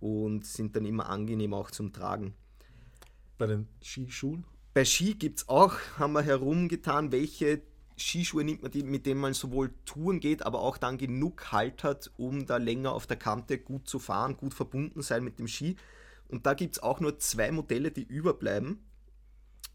und 0.00 0.46
sind 0.46 0.74
dann 0.74 0.86
immer 0.86 1.10
angenehm 1.10 1.52
auch 1.52 1.70
zum 1.70 1.92
Tragen. 1.92 2.32
Bei 3.36 3.46
den 3.46 3.68
Skischuhen, 3.82 4.46
Bei 4.72 4.86
Ski 4.86 5.16
gibt 5.16 5.40
es 5.40 5.48
auch, 5.50 5.74
haben 5.98 6.14
wir 6.14 6.22
herumgetan, 6.22 7.12
welche 7.12 7.60
Skischuhe 7.98 8.44
nimmt 8.44 8.62
man, 8.62 8.70
die, 8.70 8.82
mit 8.82 9.04
denen 9.04 9.20
man 9.20 9.34
sowohl 9.34 9.74
touren 9.84 10.18
geht, 10.18 10.46
aber 10.46 10.60
auch 10.60 10.78
dann 10.78 10.96
genug 10.96 11.52
Halt 11.52 11.84
hat, 11.84 12.10
um 12.16 12.46
da 12.46 12.56
länger 12.56 12.92
auf 12.92 13.06
der 13.06 13.18
Kante 13.18 13.58
gut 13.58 13.86
zu 13.86 13.98
fahren, 13.98 14.38
gut 14.38 14.54
verbunden 14.54 15.02
sein 15.02 15.22
mit 15.22 15.38
dem 15.38 15.46
Ski. 15.46 15.76
Und 16.28 16.46
da 16.46 16.54
gibt 16.54 16.76
es 16.76 16.82
auch 16.82 17.00
nur 17.00 17.18
zwei 17.18 17.52
Modelle, 17.52 17.90
die 17.90 18.04
überbleiben. 18.04 18.78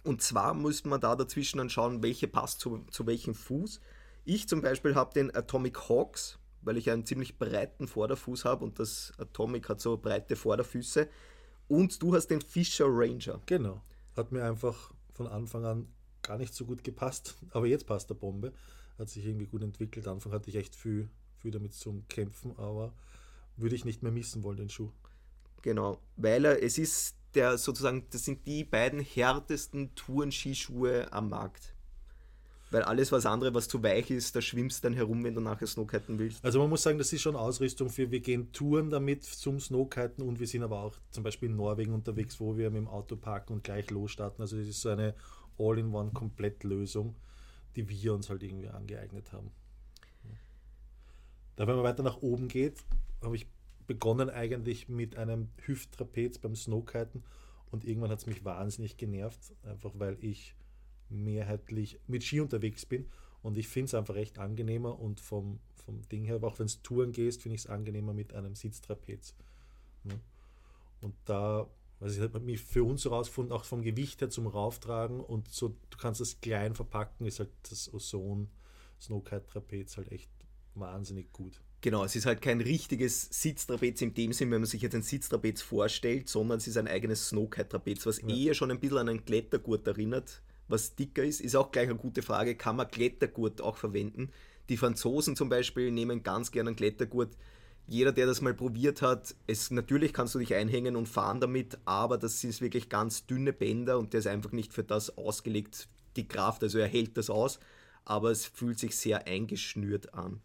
Und 0.08 0.22
zwar 0.22 0.54
muss 0.54 0.86
man 0.86 1.02
da 1.02 1.18
dazwischen 1.18 1.58
dann 1.58 1.70
schauen, 1.70 2.02
welche 2.02 2.30
passt 2.30 2.62
zu, 2.62 2.86
zu 2.90 3.06
welchem 3.06 3.36
Fuß. 3.36 3.82
Ich 4.24 4.48
zum 4.48 4.62
Beispiel 4.62 4.96
habe 4.96 5.14
den 5.14 5.36
Atomic 5.36 5.90
Hawks, 5.90 6.40
weil 6.62 6.78
ich 6.78 6.90
einen 6.90 7.06
ziemlich 7.06 7.38
breiten 7.38 7.90
Vorderfuß 7.90 8.46
habe 8.46 8.64
und 8.64 8.80
das 8.80 9.12
Atomic 9.18 9.68
hat 9.68 9.82
so 9.82 9.98
breite 9.98 10.38
Vorderfüße. 10.38 11.10
Und 11.68 12.02
du 12.02 12.16
hast 12.16 12.28
den 12.28 12.40
Fisher 12.40 12.86
Ranger. 12.88 13.42
genau. 13.46 13.82
Hat 14.16 14.32
mir 14.32 14.46
einfach 14.46 14.94
von 15.12 15.28
Anfang 15.28 15.66
an 15.66 15.88
gar 16.24 16.38
nicht 16.38 16.54
so 16.54 16.64
gut 16.64 16.86
gepasst, 16.86 17.36
aber 17.52 17.68
jetzt 17.68 17.86
passt 17.86 18.10
der 18.10 18.16
Bombe. 18.16 18.54
Hat 18.98 19.10
sich 19.10 19.26
irgendwie 19.26 19.48
gut 19.48 19.62
entwickelt. 19.62 20.08
Anfang 20.08 20.32
hatte 20.32 20.50
ich 20.50 20.56
echt 20.56 20.74
viel, 20.74 21.10
viel 21.36 21.52
damit 21.52 21.74
zum 21.74 22.08
Kämpfen, 22.08 22.58
aber 22.58 22.94
würde 23.58 23.76
ich 23.76 23.84
nicht 23.84 24.04
mehr 24.04 24.14
missen 24.14 24.42
wollen, 24.42 24.58
den 24.58 24.70
Schuh. 24.70 24.90
Genau, 25.64 26.00
weil 26.16 26.46
er, 26.46 26.64
es 26.64 26.78
ist 26.78 27.18
der 27.38 27.58
sozusagen, 27.58 28.06
das 28.10 28.26
sind 28.26 28.46
die 28.48 28.64
beiden 28.64 29.00
härtesten 29.00 29.96
Touren-Skischuhe 29.96 31.12
am 31.14 31.30
Markt. 31.30 31.74
Weil 32.70 32.82
alles, 32.82 33.14
was 33.14 33.26
andere, 33.26 33.54
was 33.54 33.70
zu 33.70 33.82
weich 33.82 34.12
ist, 34.12 34.36
da 34.36 34.42
schwimmst 34.42 34.84
dann 34.84 34.92
herum, 34.92 35.24
wenn 35.24 35.34
du 35.34 35.40
nachher 35.40 35.68
Snowkiten 35.68 36.20
willst. 36.20 36.44
Also 36.44 36.60
man 36.60 36.70
muss 36.70 36.84
sagen, 36.84 36.98
das 36.98 37.14
ist 37.14 37.22
schon 37.22 37.38
Ausrüstung 37.38 37.90
für, 37.90 38.12
wir 38.12 38.20
gehen 38.20 38.52
Touren 38.52 38.90
damit 38.90 39.24
zum 39.24 39.62
Snowkiten 39.62 40.22
und 40.22 40.40
wir 40.42 40.48
sind 40.48 40.64
aber 40.64 40.82
auch 40.82 40.96
zum 41.12 41.24
Beispiel 41.24 41.50
in 41.50 41.56
Norwegen 41.56 41.94
unterwegs, 41.94 42.42
wo 42.42 42.58
wir 42.58 42.70
mit 42.70 42.82
dem 42.82 42.90
Auto 42.90 43.16
parken 43.16 43.54
und 43.54 43.64
gleich 43.64 43.90
losstarten. 43.90 44.42
Also 44.42 44.58
das 44.58 44.68
ist 44.68 44.82
so 44.82 44.90
eine 44.90 45.14
All-in-One-Komplettlösung, 45.58 47.16
die 47.78 47.88
wir 47.88 48.14
uns 48.14 48.30
halt 48.30 48.44
irgendwie 48.44 48.68
angeeignet 48.68 49.32
haben. 49.32 49.52
Da, 51.56 51.68
wenn 51.68 51.76
man 51.76 51.86
weiter 51.86 52.04
nach 52.04 52.22
oben 52.22 52.50
geht, 52.50 52.84
habe 53.22 53.36
ich 53.36 53.48
begonnen 53.88 54.30
eigentlich 54.30 54.90
mit 54.90 55.16
einem 55.16 55.50
Hüfttrapez 55.66 56.38
beim 56.40 56.56
Snowkiten 56.56 57.24
und 57.72 57.86
irgendwann 57.86 58.12
hat 58.12 58.20
es 58.20 58.26
mich 58.26 58.46
wahnsinnig 58.46 58.98
genervt, 58.98 59.54
einfach 59.64 59.92
weil 59.96 60.18
ich 60.24 60.56
mehrheitlich 61.10 62.00
mit 62.08 62.24
Ski 62.24 62.42
unterwegs 62.42 62.86
bin 62.86 63.08
und 63.42 63.58
ich 63.58 63.68
finde 63.68 63.86
es 63.86 63.94
einfach 63.94 64.16
recht 64.16 64.40
angenehmer 64.40 65.00
und 65.00 65.20
vom, 65.20 65.60
vom 65.76 66.02
Ding 66.10 66.26
her, 66.26 66.44
auch 66.44 66.60
wenn 66.60 66.66
es 66.66 66.82
Touren 66.82 67.12
gehst, 67.12 67.42
finde 67.42 67.56
ich 67.56 67.62
es 67.62 67.68
angenehmer 67.68 68.14
mit 68.14 68.34
einem 68.34 68.56
Sitztrapez. 68.56 69.36
Ne? 70.04 70.20
Und 71.02 71.16
da, 71.26 71.68
was 72.00 72.18
ich 72.18 72.34
mich 72.42 72.62
für 72.62 72.84
uns 72.84 73.06
herausgefunden, 73.06 73.54
auch 73.54 73.64
vom 73.64 73.82
Gewicht 73.82 74.22
her 74.22 74.30
zum 74.30 74.48
Rauftragen 74.48 75.22
und 75.22 75.48
so, 75.48 75.70
du 75.90 75.98
kannst 75.98 76.22
es 76.22 76.42
klein 76.42 76.76
verpacken, 76.76 77.26
ist 77.26 77.40
halt 77.40 77.52
das 77.70 77.94
Ozon 77.94 78.50
Snowkite 79.00 79.46
Trapez 79.46 79.98
halt 79.98 80.12
echt 80.12 80.30
wahnsinnig 80.80 81.32
gut. 81.32 81.62
Genau, 81.82 82.04
es 82.04 82.16
ist 82.16 82.26
halt 82.26 82.42
kein 82.42 82.60
richtiges 82.60 83.28
Sitztrapez 83.30 84.02
in 84.02 84.14
dem 84.14 84.34
Sinn, 84.34 84.50
wenn 84.50 84.62
man 84.62 84.70
sich 84.70 84.82
jetzt 84.82 84.96
ein 84.96 85.04
Sitztrapez 85.04 85.62
vorstellt, 85.62 86.28
sondern 86.28 86.58
es 86.58 86.68
ist 86.68 86.78
ein 86.78 86.88
eigenes 86.88 87.30
Snowkite-Trapez, 87.30 88.06
was 88.06 88.18
eher 88.20 88.56
schon 88.56 88.72
ein 88.72 88.80
bisschen 88.80 88.98
an 88.98 89.10
einen 89.10 89.26
Klettergurt 89.26 89.86
erinnert. 89.86 90.42
Was 90.68 90.96
dicker 90.96 91.24
ist, 91.24 91.40
ist 91.40 91.56
auch 91.56 91.72
gleich 91.72 91.88
eine 91.88 91.98
gute 91.98 92.24
Frage, 92.24 92.56
kann 92.56 92.76
man 92.76 92.90
Klettergurt 92.90 93.62
auch 93.62 93.78
verwenden? 93.78 94.32
Die 94.70 94.78
Franzosen 94.78 95.36
zum 95.36 95.50
Beispiel 95.50 95.92
nehmen 95.92 96.24
ganz 96.24 96.52
gerne 96.52 96.72
einen 96.72 96.76
Klettergurt. 96.76 97.38
Jeder, 97.86 98.12
der 98.12 98.26
das 98.26 98.42
mal 98.42 98.54
probiert 98.54 99.02
hat, 99.02 99.34
es, 99.46 99.72
natürlich 99.72 100.12
kannst 100.12 100.36
du 100.36 100.40
dich 100.40 100.54
einhängen 100.54 100.98
und 100.98 101.08
fahren 101.08 101.40
damit, 101.40 101.78
aber 101.86 102.18
das 102.18 102.42
sind 102.42 102.60
wirklich 102.60 102.90
ganz 102.90 103.28
dünne 103.28 103.54
Bänder 103.54 103.98
und 103.98 104.12
der 104.12 104.20
ist 104.20 104.28
einfach 104.28 104.52
nicht 104.52 104.74
für 104.74 104.84
das 104.84 105.18
ausgelegt, 105.18 105.88
die 106.18 106.28
Kraft. 106.28 106.64
Also 106.64 106.80
er 106.80 106.88
hält 106.88 107.16
das 107.18 107.30
aus, 107.30 107.60
aber 108.04 108.32
es 108.32 108.46
fühlt 108.46 108.78
sich 108.78 108.98
sehr 108.98 109.26
eingeschnürt 109.26 110.14
an. 110.14 110.42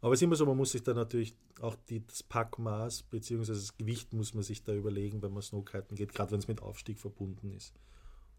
Aber 0.00 0.12
es 0.12 0.20
ist 0.20 0.24
immer 0.24 0.36
so, 0.36 0.46
man 0.46 0.56
muss 0.56 0.72
sich 0.72 0.82
da 0.82 0.94
natürlich 0.94 1.34
auch 1.60 1.74
die, 1.88 2.06
das 2.06 2.22
Packmaß 2.22 3.04
bzw. 3.04 3.52
das 3.52 3.76
Gewicht 3.76 4.12
muss 4.12 4.34
man 4.34 4.42
sich 4.42 4.62
da 4.62 4.74
überlegen, 4.74 5.22
wenn 5.22 5.32
man 5.32 5.42
Snowkiten 5.42 5.96
geht, 5.96 6.12
gerade 6.12 6.32
wenn 6.32 6.38
es 6.38 6.48
mit 6.48 6.62
Aufstieg 6.62 6.98
verbunden 6.98 7.50
ist. 7.50 7.74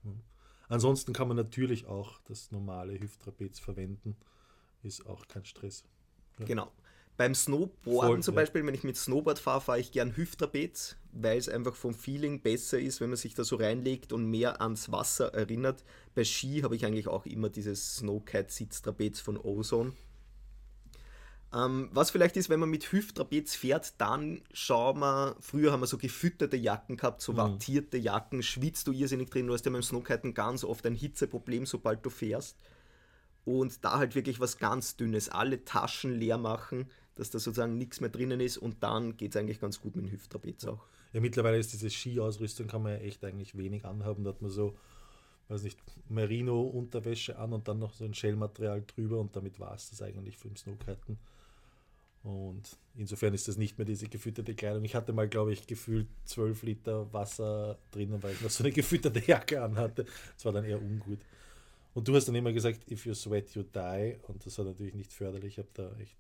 Ja. 0.04 0.12
Ansonsten 0.70 1.14
kann 1.14 1.28
man 1.28 1.38
natürlich 1.38 1.88
auch 1.88 2.20
das 2.26 2.52
normale 2.52 3.00
Hüfttrapez 3.00 3.60
verwenden. 3.60 4.16
Ist 4.84 5.06
auch 5.08 5.28
kein 5.28 5.46
Stress. 5.46 5.84
Ja. 6.40 6.46
Genau. 6.46 6.72
Beim 7.16 7.34
Snowboarden 7.34 8.18
Voll, 8.18 8.24
zum 8.24 8.36
ja. 8.36 8.42
Beispiel, 8.42 8.66
wenn 8.66 8.76
ich 8.76 8.84
mit 8.84 8.96
Snowboard 8.96 9.40
fahre, 9.40 9.62
fahre 9.62 9.80
ich 9.80 9.92
gern 9.92 10.16
Hüfttrapez, 10.16 10.98
weil 11.12 11.40
es 11.40 11.50
einfach 11.50 11.76
vom 11.76 11.96
Feeling 11.96 12.42
besser 12.42 12.80
ist, 12.80 13.02
wenn 13.02 13.10
man 13.10 13.18
sich 13.18 13.34
da 13.34 13.44
so 13.44 13.56
reinlegt 13.56 14.14
und 14.14 14.26
mehr 14.26 14.62
ans 14.62 14.92
Wasser 14.92 15.34
erinnert. 15.34 15.84
Bei 16.14 16.24
Ski 16.24 16.62
habe 16.62 16.76
ich 16.76 16.86
eigentlich 16.86 17.08
auch 17.08 17.26
immer 17.26 17.50
dieses 17.50 17.96
Snowkite-Sitztrapez 17.98 19.20
von 19.20 19.38
Ozone. 19.38 19.94
Ähm, 21.54 21.90
was 21.94 22.12
vielleicht 22.12 22.36
ist, 22.36 22.50
wenn 22.50 22.60
man 22.60 22.70
mit 22.70 22.92
Hüfttrapez 22.92 23.56
fährt, 23.56 23.94
dann 24.00 24.42
schauen 24.52 25.00
wir, 25.00 25.38
früher 25.40 25.72
haben 25.72 25.80
wir 25.80 25.88
so 25.88 25.98
gefütterte 25.98 26.58
Jacken 26.58 26.98
gehabt, 26.98 27.22
so 27.22 27.32
mhm. 27.32 27.38
wattierte 27.38 27.98
Jacken, 27.98 28.44
schwitzt 28.44 28.88
du 28.88 28.92
irrsinnig 28.92 29.30
drin, 29.30 29.48
du 29.48 29.54
hast 29.54 29.66
ja 29.66 29.72
beim 29.72 29.82
Snowkiten 29.82 30.34
ganz 30.34 30.64
oft 30.64 30.86
ein 30.86 30.96
Hitzeproblem, 30.96 31.66
sobald 31.66 32.06
du 32.06 32.10
fährst. 32.10 32.58
Und 33.46 33.86
da 33.86 33.98
halt 33.98 34.14
wirklich 34.14 34.42
was 34.42 34.58
ganz 34.58 34.98
Dünnes, 34.98 35.30
alle 35.30 35.64
Taschen 35.64 36.14
leer 36.14 36.38
machen, 36.38 36.90
dass 37.16 37.30
da 37.30 37.40
sozusagen 37.40 37.78
nichts 37.78 38.02
mehr 38.02 38.10
drinnen 38.10 38.42
ist 38.42 38.58
und 38.58 38.84
dann 38.84 39.16
geht 39.16 39.34
es 39.34 39.38
eigentlich 39.38 39.62
ganz 39.62 39.80
gut 39.80 39.96
mit 39.96 40.06
dem 40.06 40.12
Hüfttrapez 40.12 40.66
auch. 40.66 40.84
Ja, 41.14 41.22
mittlerweile 41.22 41.58
ist 41.58 41.72
diese 41.72 41.90
Skiausrüstung, 41.90 42.68
kann 42.68 42.84
man 42.84 42.92
ja 42.92 42.98
echt 43.00 43.24
eigentlich 43.24 43.58
wenig 43.58 43.86
anhaben. 43.86 44.26
Da 44.26 44.32
hat 44.32 44.42
man 44.42 44.52
so, 44.52 44.76
weiß 45.48 45.64
nicht, 45.64 45.80
Merino-Unterwäsche 46.10 47.40
an 47.40 47.54
und 47.54 47.70
dann 47.70 47.80
noch 47.80 47.94
so 47.94 48.04
ein 48.04 48.14
Shell-Material 48.14 48.84
drüber 48.86 49.20
und 49.20 49.34
damit 49.36 49.62
war 49.62 49.74
es 49.74 49.90
das 49.90 50.02
eigentlich 50.02 50.38
für 50.38 50.50
den 50.50 50.58
Snowkiten. 50.58 51.18
Und 52.28 52.78
insofern 52.98 53.34
ist 53.34 53.48
das 53.48 53.56
nicht 53.56 53.78
mehr 53.78 53.86
diese 53.86 54.10
gefütterte 54.10 54.54
Kleidung. 54.54 54.84
Ich 54.84 54.96
hatte 54.96 55.14
mal, 55.14 55.30
glaube 55.30 55.54
ich, 55.54 55.66
gefühlt 55.66 56.08
12 56.26 56.64
Liter 56.64 57.14
Wasser 57.14 57.78
drinnen, 57.92 58.22
weil 58.22 58.34
ich 58.34 58.42
noch 58.42 58.50
so 58.50 58.66
eine 58.66 58.74
gefütterte 58.74 59.22
Jacke 59.26 59.64
anhatte. 59.64 60.06
Das 60.36 60.44
war 60.44 60.52
dann 60.52 60.66
eher 60.66 60.82
ungut. 60.82 61.20
Und 61.94 62.06
du 62.06 62.14
hast 62.14 62.28
dann 62.28 62.36
immer 62.36 62.52
gesagt, 62.52 62.92
if 62.92 63.06
you 63.06 63.14
sweat, 63.14 63.56
you 63.56 63.64
die. 63.64 64.18
Und 64.28 64.46
das 64.46 64.58
war 64.58 64.66
natürlich 64.66 64.94
nicht 64.94 65.14
förderlich. 65.14 65.54
Ich 65.54 65.60
habe 65.60 65.70
da 65.74 65.90
echt 66.02 66.18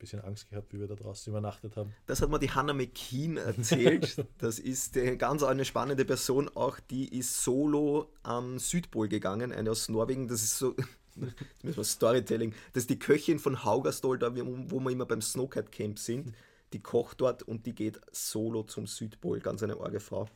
bisschen 0.00 0.20
Angst 0.20 0.50
gehabt, 0.50 0.72
wie 0.72 0.80
wir 0.80 0.88
da 0.88 0.96
draußen 0.96 1.32
übernachtet 1.32 1.76
haben. 1.76 1.94
Das 2.06 2.20
hat 2.20 2.28
mir 2.28 2.40
die 2.40 2.50
Hannah 2.50 2.74
McKean 2.74 3.36
erzählt. 3.36 4.26
das 4.38 4.58
ist 4.58 4.96
eine 4.96 5.16
ganz 5.16 5.44
eine 5.44 5.64
spannende 5.64 6.04
Person, 6.04 6.50
auch 6.54 6.80
die 6.80 7.16
ist 7.16 7.44
solo 7.44 8.10
am 8.24 8.58
Südpol 8.58 9.08
gegangen, 9.08 9.52
eine 9.52 9.70
aus 9.70 9.88
Norwegen. 9.88 10.26
Das 10.26 10.42
ist 10.42 10.58
so, 10.58 10.74
müssen 11.16 11.76
wir 11.76 11.84
Storytelling. 11.84 12.54
Das 12.72 12.84
ist 12.84 12.90
die 12.90 12.98
Köchin 12.98 13.38
von 13.38 13.64
Haugastol, 13.64 14.18
da 14.18 14.34
wo 14.34 14.80
wir 14.80 14.90
immer 14.90 15.06
beim 15.06 15.22
Snowcat 15.22 15.72
Camp 15.72 15.98
sind. 15.98 16.32
Die 16.72 16.80
kocht 16.80 17.20
dort 17.20 17.42
und 17.42 17.66
die 17.66 17.74
geht 17.74 18.00
solo 18.12 18.62
zum 18.62 18.86
Südpol. 18.86 19.40
Ganz 19.40 19.62
eine 19.62 19.78
arge 19.80 20.00
Frau. 20.00 20.28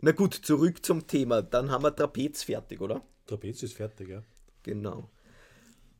Na 0.00 0.12
gut, 0.12 0.34
zurück 0.34 0.84
zum 0.84 1.06
Thema. 1.06 1.42
Dann 1.42 1.70
haben 1.70 1.84
wir 1.84 1.94
Trapez 1.94 2.44
fertig, 2.44 2.80
oder? 2.80 3.02
Trapez 3.26 3.62
ist 3.62 3.74
fertig, 3.74 4.08
ja. 4.08 4.22
Genau. 4.62 5.10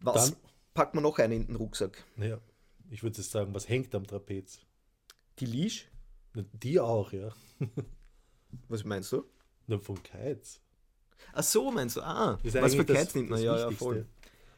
Was? 0.01 0.31
Dann 0.31 0.41
packt 0.75 0.95
man 0.95 1.03
noch 1.03 1.19
einen 1.19 1.33
in 1.33 1.47
den 1.47 1.57
Rucksack. 1.57 2.05
Naja, 2.17 2.41
ich 2.91 3.03
würde 3.03 3.21
sagen, 3.23 3.55
was 3.55 3.69
hängt 3.69 3.95
am 3.95 4.07
Trapez? 4.07 4.61
Die 5.39 5.47
Leash? 5.47 5.89
Die 6.35 6.81
auch, 6.81 7.13
ja. 7.13 7.33
was 8.69 8.85
meinst 8.85 9.13
du? 9.13 9.25
Na, 9.67 9.79
von 9.79 10.03
Kites. 10.03 10.61
Ach 11.33 11.43
so, 11.43 11.71
meinst 11.71 11.97
du? 11.97 12.03
Ah, 12.03 12.39
was 12.43 12.75
für 12.75 12.85
Kites 12.85 13.15
nimmt 13.15 13.31
man? 13.31 13.43
Ja, 13.43 13.59
ja, 13.59 13.71
voll. 13.71 14.07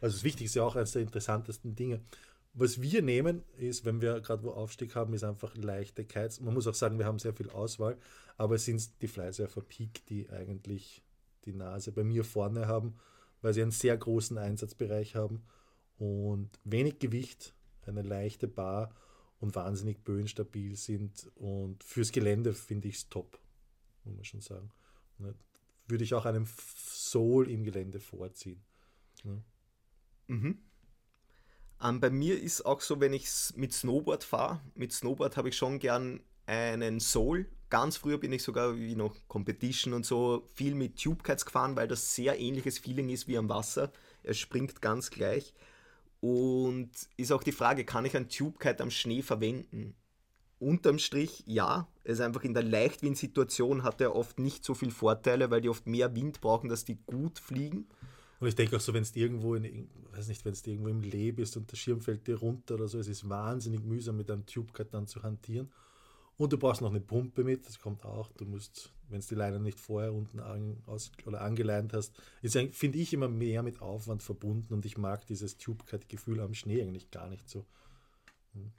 Also 0.01 0.17
das 0.17 0.25
Wichtigste 0.25 0.45
ist 0.45 0.55
ja 0.57 0.65
auch 0.65 0.77
eines 0.77 0.93
der 0.93 1.03
interessantesten 1.03 1.75
Dinge. 1.75 2.01
Was 2.53 2.81
wir 2.81 3.03
nehmen, 3.03 3.43
ist, 3.59 3.85
wenn 3.85 4.01
wir 4.01 4.21
gerade 4.21 4.45
wo 4.45 4.51
Aufstieg 4.51 4.95
haben, 4.95 5.13
ist 5.13 5.25
einfach 5.25 5.57
leichte 5.57 6.05
Kites. 6.05 6.41
Man 6.41 6.55
muss 6.55 6.67
auch 6.67 6.75
sagen, 6.75 6.99
wir 6.99 7.07
haben 7.07 7.19
sehr 7.19 7.35
viel 7.35 7.51
Auswahl, 7.51 7.97
aber 8.37 8.55
es 8.55 8.65
sind 8.65 9.03
die 9.03 9.09
Flysurfer 9.09 9.63
Peak, 9.63 10.07
die 10.07 10.29
eigentlich 10.31 11.03
die 11.47 11.53
Nase 11.53 11.91
bei 11.91 12.05
mir 12.05 12.25
vorne 12.25 12.69
haben, 12.69 12.95
weil 13.43 13.55
sie 13.55 13.63
einen 13.63 13.73
sehr 13.73 13.97
großen 13.97 14.39
Einsatzbereich 14.39 15.17
haben 15.17 15.43
und 15.99 16.51
wenig 16.65 16.99
Gewicht, 17.01 17.55
eine 17.87 18.03
leichte 18.03 18.47
Bar 18.47 18.95
und 19.41 19.55
wahnsinnig 19.55 20.05
böenstabil 20.05 20.77
sind. 20.77 21.31
Und 21.35 21.83
fürs 21.83 22.13
Gelände 22.13 22.55
finde 22.55 22.89
ich 22.89 22.97
es 22.97 23.09
top, 23.09 23.39
muss 24.05 24.15
man 24.15 24.25
schon 24.25 24.41
sagen. 24.41 24.71
Würde 25.87 26.05
ich 26.05 26.15
auch 26.15 26.25
einem 26.25 26.47
Soul 26.47 27.51
im 27.51 27.65
Gelände 27.65 28.01
vorziehen. 28.01 28.63
Ne? 29.23 29.43
Mhm. 30.27 30.59
Um, 31.81 31.89
ähm, 31.89 32.01
bei 32.01 32.11
mir 32.11 32.41
ist 32.41 32.65
auch 32.65 32.81
so, 32.81 33.01
wenn 33.01 33.13
ich 33.13 33.29
mit 33.57 33.73
Snowboard 33.73 34.25
fahre, 34.25 34.61
mit 34.75 34.93
Snowboard 34.93 35.37
habe 35.37 35.51
ich 35.51 35.57
schon 35.57 35.79
gern 35.79 36.21
einen 36.47 37.01
Soul. 37.01 37.47
Ganz 37.71 37.97
früher 37.97 38.19
bin 38.19 38.33
ich 38.33 38.43
sogar 38.43 38.77
wie 38.77 38.95
noch 38.95 39.17
Competition 39.29 39.95
und 39.95 40.07
so 40.07 40.49
viel 40.55 40.75
mit 40.75 41.03
Tube 41.03 41.25
Kites 41.25 41.45
gefahren, 41.45 41.77
weil 41.77 41.89
das 41.89 42.15
sehr 42.15 42.39
ähnliches 42.39 42.79
Feeling 42.79 43.09
ist 43.09 43.27
wie 43.27 43.39
am 43.39 43.49
Wasser. 43.49 43.93
Er 44.23 44.35
springt 44.35 44.81
ganz 44.81 45.11
gleich. 45.11 45.55
Und 46.21 46.91
ist 47.17 47.33
auch 47.33 47.43
die 47.43 47.53
Frage, 47.53 47.85
kann 47.85 48.05
ich 48.05 48.17
ein 48.17 48.29
Tube 48.29 48.59
Kite 48.59 48.83
am 48.83 48.91
Schnee 48.91 49.23
verwenden? 49.23 49.95
Unterm 50.65 50.99
Strich 50.99 51.45
ja. 51.47 51.87
Es 52.03 52.15
ist 52.15 52.21
einfach 52.21 52.43
in 52.45 52.55
der 52.55 52.63
Leichtwindsituation 52.63 53.83
hat 53.83 54.01
er 54.01 54.15
oft 54.15 54.39
nicht 54.39 54.65
so 54.65 54.75
viele 54.75 54.91
Vorteile, 54.91 55.51
weil 55.51 55.61
die 55.61 55.69
oft 55.69 55.87
mehr 55.87 56.15
Wind 56.15 56.41
brauchen, 56.41 56.69
dass 56.69 56.85
die 56.85 56.99
gut 57.07 57.39
fliegen. 57.39 57.87
Und 58.41 58.49
ich 58.49 58.55
denke 58.57 58.77
auch 58.77 58.81
so, 58.81 58.93
wenn 58.93 59.03
es 59.03 59.15
irgendwo 59.17 59.55
in, 59.55 59.89
weiß 60.13 60.29
nicht, 60.29 60.45
wenn 60.45 60.53
es 60.53 60.67
irgendwo 60.67 60.89
im 60.89 61.01
Lee 61.03 61.33
bist 61.33 61.57
und 61.57 61.71
der 61.71 61.77
Schirm 61.77 62.01
fällt 62.01 62.27
dir 62.27 62.37
runter 62.37 62.75
oder 62.75 62.89
so, 62.89 62.99
es 62.99 63.09
ist 63.09 63.29
wahnsinnig 63.29 63.83
mühsam 63.83 64.17
mit 64.17 64.31
einem 64.31 64.45
Tube 64.45 64.75
Kite 64.75 64.91
dann 64.91 65.07
zu 65.07 65.23
hantieren. 65.23 65.71
Und 66.37 66.53
du 66.53 66.59
brauchst 66.59 66.81
noch 66.81 66.91
eine 66.91 67.01
Pumpe 67.01 67.45
mit, 67.45 67.67
das 67.67 67.79
kommt 67.79 68.05
auch. 68.05 68.33
Du 68.33 68.45
musst, 68.45 68.93
wenn 69.09 69.21
es 69.21 69.29
die 69.29 69.37
Leine 69.37 69.61
nicht 69.61 69.79
vorher 69.79 70.13
unten 70.13 70.41
an, 70.41 70.83
aus, 70.87 71.13
oder 71.27 71.43
angeleint 71.43 71.93
hast, 71.93 72.13
ist 72.43 72.59
finde 72.73 72.99
ich 72.99 73.13
immer 73.13 73.29
mehr 73.29 73.63
mit 73.63 73.81
Aufwand 73.81 74.23
verbunden 74.23 74.75
und 74.75 74.85
ich 74.85 74.99
mag 74.99 75.27
dieses 75.27 75.57
Tube-Cut-Gefühl 75.59 76.41
am 76.41 76.55
Schnee 76.55 76.83
eigentlich 76.83 77.11
gar 77.11 77.29
nicht 77.29 77.49
so. 77.49 77.65
Hm. 78.53 78.73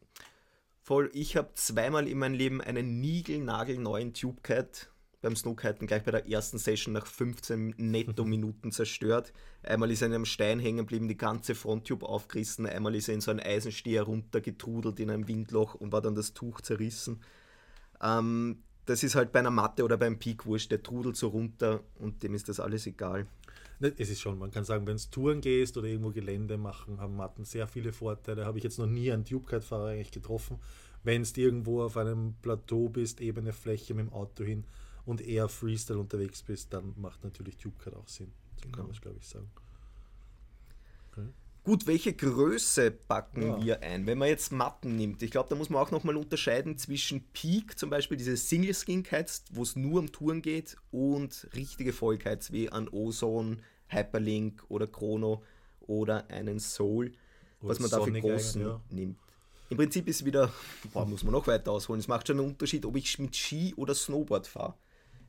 Voll, 0.85 1.09
ich 1.13 1.35
habe 1.35 1.49
zweimal 1.55 2.07
in 2.07 2.19
meinem 2.19 2.35
Leben 2.35 2.61
einen 2.61 3.01
niegelnagelneuen 3.01 4.13
Tube-Cat 4.13 4.91
beim 5.23 5.35
Snowkiten 5.35 5.87
gleich 5.87 6.03
bei 6.03 6.11
der 6.11 6.29
ersten 6.29 6.59
Session 6.59 6.93
nach 6.93 7.07
15 7.07 7.73
Netto-Minuten 7.75 8.71
zerstört. 8.71 9.33
Einmal 9.63 9.89
ist 9.89 10.03
er 10.03 10.09
in 10.09 10.13
einem 10.13 10.25
Stein 10.25 10.59
hängen 10.59 10.77
geblieben, 10.77 11.07
die 11.07 11.17
ganze 11.17 11.55
Fronttube 11.55 12.07
aufgerissen. 12.07 12.67
Einmal 12.67 12.93
ist 12.93 13.07
er 13.07 13.15
in 13.15 13.21
so 13.21 13.31
einen 13.31 13.39
Eisensteher 13.39 14.03
runtergetrudelt 14.03 14.99
in 14.99 15.09
einem 15.09 15.27
Windloch 15.27 15.73
und 15.73 15.91
war 15.91 16.03
dann 16.03 16.13
das 16.13 16.35
Tuch 16.35 16.61
zerrissen. 16.61 17.23
Ähm, 17.99 18.61
das 18.85 19.01
ist 19.01 19.15
halt 19.15 19.31
bei 19.31 19.39
einer 19.39 19.49
Matte 19.49 19.85
oder 19.85 19.97
beim 19.97 20.19
Peak 20.19 20.45
wurscht, 20.45 20.69
der 20.69 20.83
trudelt 20.83 21.17
so 21.17 21.29
runter 21.29 21.79
und 21.95 22.21
dem 22.21 22.35
ist 22.35 22.47
das 22.47 22.59
alles 22.59 22.85
egal. 22.85 23.25
Ne, 23.79 23.93
es 23.97 24.09
ist 24.09 24.21
schon, 24.21 24.39
man 24.39 24.51
kann 24.51 24.63
sagen, 24.63 24.87
wenn 24.87 24.95
es 24.95 25.09
Touren 25.09 25.41
gehst 25.41 25.77
oder 25.77 25.87
irgendwo 25.87 26.11
Gelände 26.11 26.57
machen, 26.57 26.99
haben 26.99 27.15
Matten 27.15 27.43
sehr 27.43 27.67
viele 27.67 27.91
Vorteile. 27.91 28.45
Habe 28.45 28.57
ich 28.57 28.63
jetzt 28.63 28.79
noch 28.79 28.87
nie 28.87 29.11
einen 29.11 29.25
Tube-Kite-Fahrer 29.25 29.89
eigentlich 29.89 30.11
getroffen. 30.11 30.59
Wenn 31.03 31.21
es 31.21 31.35
irgendwo 31.35 31.83
auf 31.83 31.97
einem 31.97 32.35
Plateau 32.41 32.89
bist, 32.89 33.21
ebene 33.21 33.53
Fläche 33.53 33.93
mit 33.93 34.07
dem 34.07 34.13
Auto 34.13 34.43
hin 34.43 34.63
und 35.05 35.21
eher 35.21 35.49
Freestyle 35.49 35.99
unterwegs 35.99 36.41
bist, 36.41 36.73
dann 36.73 36.93
macht 36.97 37.23
natürlich 37.23 37.57
Tube-Kite 37.57 37.97
auch 37.97 38.07
Sinn. 38.07 38.31
So 38.55 38.63
genau. 38.63 38.77
kann 38.77 38.85
man 38.85 38.95
es, 38.95 39.01
glaube 39.01 39.17
ich, 39.19 39.27
sagen. 39.27 39.49
Okay. 41.11 41.27
Gut, 41.65 41.87
welche 41.87 42.13
Größe 42.13 42.91
packen 42.91 43.41
ja. 43.41 43.63
wir 43.63 43.81
ein? 43.81 44.05
Wenn 44.05 44.19
man 44.19 44.27
jetzt 44.27 44.51
Matten 44.51 44.95
nimmt, 44.95 45.23
ich 45.23 45.31
glaube, 45.31 45.49
da 45.49 45.55
muss 45.55 45.71
man 45.71 45.81
auch 45.81 45.89
nochmal 45.89 46.15
unterscheiden 46.15 46.77
zwischen 46.77 47.23
Peak, 47.33 47.79
zum 47.79 47.89
Beispiel 47.89 48.17
diese 48.17 48.37
Single-Skin-Kites, 48.37 49.45
wo 49.51 49.63
es 49.63 49.75
nur 49.75 49.99
um 49.99 50.11
Touren 50.11 50.43
geht, 50.43 50.77
und 50.91 51.47
richtige 51.55 51.91
Vollkites 51.91 52.51
wie 52.51 52.69
an 52.69 52.87
Ozone, 52.87 53.57
Hyperlink 53.87 54.63
oder 54.69 54.85
Chrono 54.85 55.41
oder 55.81 56.29
einen 56.29 56.59
Soul, 56.59 57.13
oder 57.61 57.69
was 57.71 57.79
man 57.79 57.89
da 57.89 57.99
für 57.99 58.11
großen 58.11 58.61
ja. 58.61 58.79
nimmt. 58.91 59.17
Im 59.71 59.77
Prinzip 59.77 60.07
ist 60.07 60.23
wieder, 60.23 60.53
boah, 60.93 61.07
muss 61.07 61.23
man 61.23 61.33
noch 61.33 61.47
weiter 61.47 61.71
ausholen. 61.71 61.99
Es 61.99 62.07
macht 62.07 62.27
schon 62.27 62.39
einen 62.39 62.47
Unterschied, 62.47 62.85
ob 62.85 62.95
ich 62.95 63.17
mit 63.17 63.35
Ski 63.35 63.73
oder 63.75 63.95
Snowboard 63.95 64.45
fahre. 64.45 64.75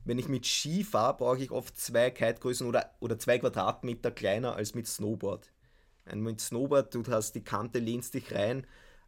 Wenn 0.05 0.19
ich 0.19 0.27
mit 0.27 0.45
Ski 0.45 0.83
fahre, 0.83 1.17
brauche 1.17 1.39
ich 1.39 1.49
oft 1.49 1.79
zwei 1.79 2.11
Kitegrößen 2.11 2.67
oder, 2.67 2.91
oder 2.99 3.17
zwei 3.17 3.39
Quadratmeter 3.39 4.11
kleiner 4.11 4.55
als 4.55 4.75
mit 4.75 4.85
Snowboard. 4.85 5.51
Mit 6.15 6.41
Snowboard, 6.41 6.93
du 6.93 7.03
hast 7.07 7.33
die 7.33 7.43
Kante, 7.43 7.79
lehnst 7.79 8.13
dich 8.13 8.33
rein, 8.33 8.65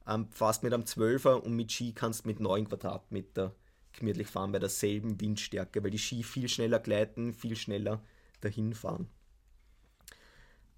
ähm, 0.08 0.27
fährst 0.32 0.63
mit 0.63 0.74
einem 0.74 0.84
12er 0.84 1.36
und 1.36 1.56
mit 1.56 1.72
Ski 1.72 1.94
kannst 1.94 2.25
du 2.25 2.29
mit 2.29 2.39
9 2.39 2.68
Quadratmeter 2.68 3.56
gemütlich 3.94 4.27
fahren 4.27 4.51
bei 4.51 4.60
derselben 4.60 5.20
Windstärke, 5.20 5.84
weil 5.84 5.91
die 5.91 6.00
Ski 6.00 6.24
viel 6.24 6.48
schneller 6.48 6.79
gleiten, 6.79 7.34
viel 7.34 7.56
schneller 7.56 8.01
dahin 8.41 8.74
fahren. 8.74 9.08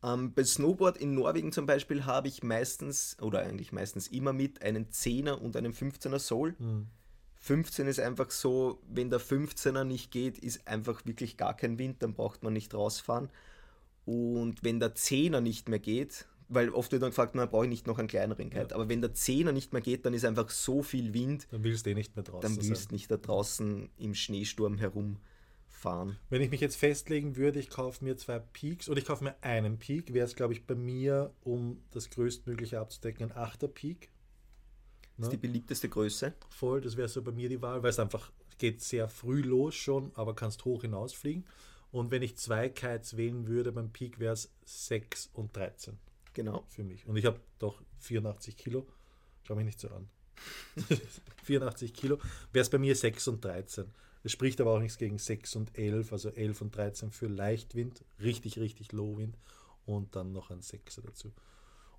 Ähm, 0.04 0.34
bei 0.34 0.44
Snowboard 0.44 0.98
in 0.98 1.14
Norwegen 1.14 1.52
zum 1.52 1.66
Beispiel 1.66 2.06
habe 2.06 2.28
ich 2.28 2.44
meistens, 2.44 3.18
oder 3.22 3.40
eigentlich 3.40 3.72
meistens 3.72 4.08
immer 4.08 4.34
mit, 4.34 4.62
einen 4.62 4.90
10er 4.90 5.34
und 5.34 5.56
einen 5.56 5.74
15er 5.74 6.20
Soul. 6.20 6.56
Mhm. 6.58 6.88
15 7.42 7.88
ist 7.88 8.00
einfach 8.00 8.30
so, 8.30 8.82
wenn 8.88 9.10
der 9.10 9.20
15er 9.20 9.84
nicht 9.84 10.12
geht, 10.12 10.38
ist 10.38 10.68
einfach 10.68 11.06
wirklich 11.06 11.38
gar 11.38 11.56
kein 11.56 11.80
Wind, 11.80 12.04
dann 12.04 12.14
braucht 12.14 12.44
man 12.44 12.54
nicht 12.54 12.74
rausfahren. 12.74 13.30
Und 14.06 14.64
wenn 14.64 14.80
der 14.80 14.96
Zehner 14.96 15.42
nicht 15.42 15.70
mehr 15.70 15.80
geht, 15.80 16.28
weil 16.50 16.70
oft 16.70 16.92
wird 16.92 17.02
dann 17.02 17.12
gefragt, 17.12 17.34
man 17.34 17.50
brauche 17.50 17.64
ich 17.64 17.70
nicht 17.70 17.88
noch 17.88 17.98
einen 17.98 18.10
kleineren 18.10 18.50
Kite. 18.50 18.68
Ja. 18.70 18.76
Aber 18.76 18.90
wenn 18.90 19.02
der 19.02 19.14
Zehner 19.14 19.54
nicht 19.54 19.72
mehr 19.72 19.82
geht, 19.82 20.06
dann 20.06 20.14
ist 20.14 20.26
einfach 20.26 20.50
so 20.50 20.84
viel 20.84 21.14
Wind. 21.14 21.48
Dann 21.52 21.64
willst 21.64 21.86
du 21.86 21.92
eh 21.92 21.94
nicht 21.94 22.16
mehr 22.16 22.24
draußen. 22.24 22.42
Dann 22.42 22.68
willst 22.68 22.92
du 22.92 22.96
nicht 22.96 23.10
da 23.10 23.18
draußen 23.18 23.90
im 23.98 24.14
Schneesturm 24.14 24.78
herumfahren. 24.78 25.22
fahren? 25.70 26.18
Wenn 26.30 26.42
ich 26.42 26.52
mich 26.52 26.60
jetzt 26.60 26.76
festlegen 26.76 27.38
würde, 27.38 27.60
ich 27.60 27.70
kaufe 27.70 28.04
mir 28.04 28.18
zwei 28.18 28.40
Peaks 28.40 28.90
und 28.90 28.98
ich 28.98 29.06
kaufe 29.06 29.24
mir 29.24 29.36
einen 29.42 29.78
Peak, 29.80 30.14
wäre 30.14 30.26
es, 30.26 30.36
glaube 30.36 30.54
ich, 30.54 30.66
bei 30.66 30.76
mir, 30.76 31.34
um 31.42 31.82
das 31.92 32.10
größtmögliche 32.10 32.80
abzudecken, 32.80 33.32
ein 33.32 33.38
8er 33.38 33.68
Peak. 33.68 34.10
Das 35.18 35.28
ist 35.28 35.34
die 35.34 35.38
beliebteste 35.38 35.88
Größe. 35.88 36.34
Voll, 36.50 36.82
das 36.82 36.98
wäre 36.98 37.08
so 37.08 37.22
bei 37.22 37.32
mir 37.32 37.48
die 37.48 37.62
Wahl, 37.62 37.82
weil 37.84 37.92
es 37.92 38.00
einfach 38.00 38.32
geht 38.58 38.82
sehr 38.82 39.08
früh 39.08 39.42
los 39.42 39.76
schon, 39.76 40.12
aber 40.16 40.36
kannst 40.36 40.66
hoch 40.66 40.82
hinausfliegen. 40.82 41.46
Und 41.92 42.12
wenn 42.12 42.22
ich 42.22 42.38
zwei 42.38 42.70
Kites 42.70 43.18
wählen 43.18 43.48
würde 43.48 43.72
beim 43.72 43.92
Peak, 43.92 44.20
wäre 44.20 44.34
es 44.34 44.52
6 44.66 45.30
und 45.34 45.56
13 45.56 45.98
Genau. 46.34 46.64
für 46.70 46.84
mich. 46.84 47.06
Und 47.06 47.18
ich 47.18 47.26
habe 47.26 47.40
doch 47.60 47.82
84 48.00 48.56
Kilo. 48.56 48.88
Schau 49.44 49.56
mich 49.56 49.66
nicht 49.66 49.80
so 49.80 49.90
an. 49.90 50.08
84 51.44 51.94
Kilo. 51.94 52.18
Wäre 52.54 52.62
es 52.64 52.70
bei 52.70 52.78
mir 52.78 52.96
6 52.96 53.28
und 53.28 53.44
13. 53.44 53.86
Es 54.24 54.32
spricht 54.32 54.62
aber 54.62 54.72
auch 54.72 54.80
nichts 54.80 54.98
gegen 54.98 55.18
6 55.18 55.56
und 55.56 55.78
11, 55.78 56.14
also 56.14 56.30
11 56.30 56.62
und 56.62 56.76
13 56.76 57.12
für 57.12 57.28
Leichtwind, 57.28 58.06
richtig, 58.22 58.60
richtig 58.60 58.92
Low-Wind 58.92 59.36
und 59.86 60.16
dann 60.16 60.32
noch 60.32 60.52
ein 60.52 60.62
6er 60.62 61.02
dazu. 61.02 61.34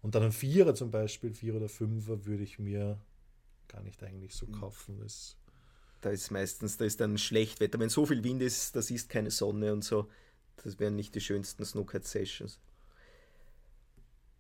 Und 0.03 0.15
dann 0.15 0.23
ein 0.23 0.33
4er 0.33 0.75
zum 0.75 0.91
Beispiel, 0.91 1.35
4 1.35 1.57
oder 1.57 1.67
5er 1.67 2.25
würde 2.25 2.45
ich 2.45 2.59
mir 2.59 2.99
gar 3.69 3.83
nicht 3.83 4.03
eigentlich 4.05 4.35
so 4.35 4.47
kaufen. 4.47 4.99
Das 4.99 5.37
Da 6.03 6.11
ist 6.11 6.31
meistens, 6.31 6.77
da 6.77 6.85
ist 6.85 7.01
dann 7.01 7.17
Schlechtwetter. 7.17 7.79
Wenn 7.81 7.89
so 7.89 8.05
viel 8.05 8.23
Wind 8.23 8.43
ist, 8.43 8.77
da 8.77 8.83
siehst 8.83 9.09
keine 9.09 9.31
Sonne 9.31 9.73
und 9.73 9.83
so. 9.85 10.09
Das 10.63 10.79
wären 10.79 10.97
nicht 10.97 11.15
die 11.15 11.21
schönsten 11.21 11.65
Snowkite-Sessions. 11.65 12.61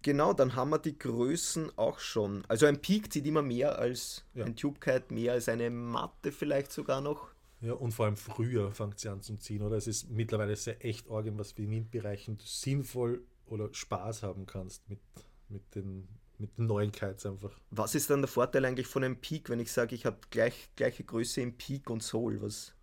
Genau, 0.02 0.32
dann 0.32 0.56
haben 0.56 0.70
wir 0.70 0.78
die 0.80 0.98
Größen 0.98 1.78
auch 1.78 2.00
schon. 2.00 2.44
Also 2.48 2.66
ein 2.66 2.80
Peak 2.80 3.12
zieht 3.12 3.24
immer 3.26 3.42
mehr 3.42 3.78
als 3.78 4.24
Ja. 4.34 4.44
ein 4.44 4.56
Tubekite, 4.56 5.14
mehr 5.14 5.32
als 5.34 5.48
eine 5.48 5.70
Matte 5.70 6.32
vielleicht 6.32 6.72
sogar 6.72 7.00
noch. 7.00 7.28
Ja, 7.60 7.74
und 7.74 7.92
vor 7.92 8.06
allem 8.06 8.16
früher 8.16 8.72
fängt 8.72 8.98
sie 8.98 9.08
an 9.08 9.20
zum 9.22 9.38
Ziehen, 9.38 9.62
oder? 9.62 9.76
Es 9.76 9.86
ist 9.86 10.10
mittlerweile 10.10 10.56
sehr 10.56 10.84
echt 10.84 11.08
arg, 11.08 11.26
in 11.26 11.38
was 11.38 11.52
für 11.52 11.70
Windbereichen 11.70 12.36
du 12.36 12.44
sinnvoll 12.44 13.24
oder 13.46 13.72
Spaß 13.72 14.24
haben 14.24 14.46
kannst 14.46 14.88
mit, 14.88 14.98
mit, 15.48 15.72
den, 15.76 16.08
mit 16.42 16.58
neuen 16.58 16.92
Kites 16.92 17.24
einfach. 17.24 17.58
Was 17.70 17.94
ist 17.94 18.10
dann 18.10 18.20
der 18.20 18.28
Vorteil 18.28 18.64
eigentlich 18.64 18.86
von 18.86 19.04
einem 19.04 19.16
Peak, 19.16 19.48
wenn 19.48 19.60
ich 19.60 19.72
sage, 19.72 19.94
ich 19.94 20.04
habe 20.04 20.18
gleich, 20.30 20.68
gleiche 20.76 21.04
Größe 21.04 21.40
im 21.40 21.56
Peak 21.56 21.88
und 21.88 22.02
Soul? 22.02 22.42
Was? 22.42 22.74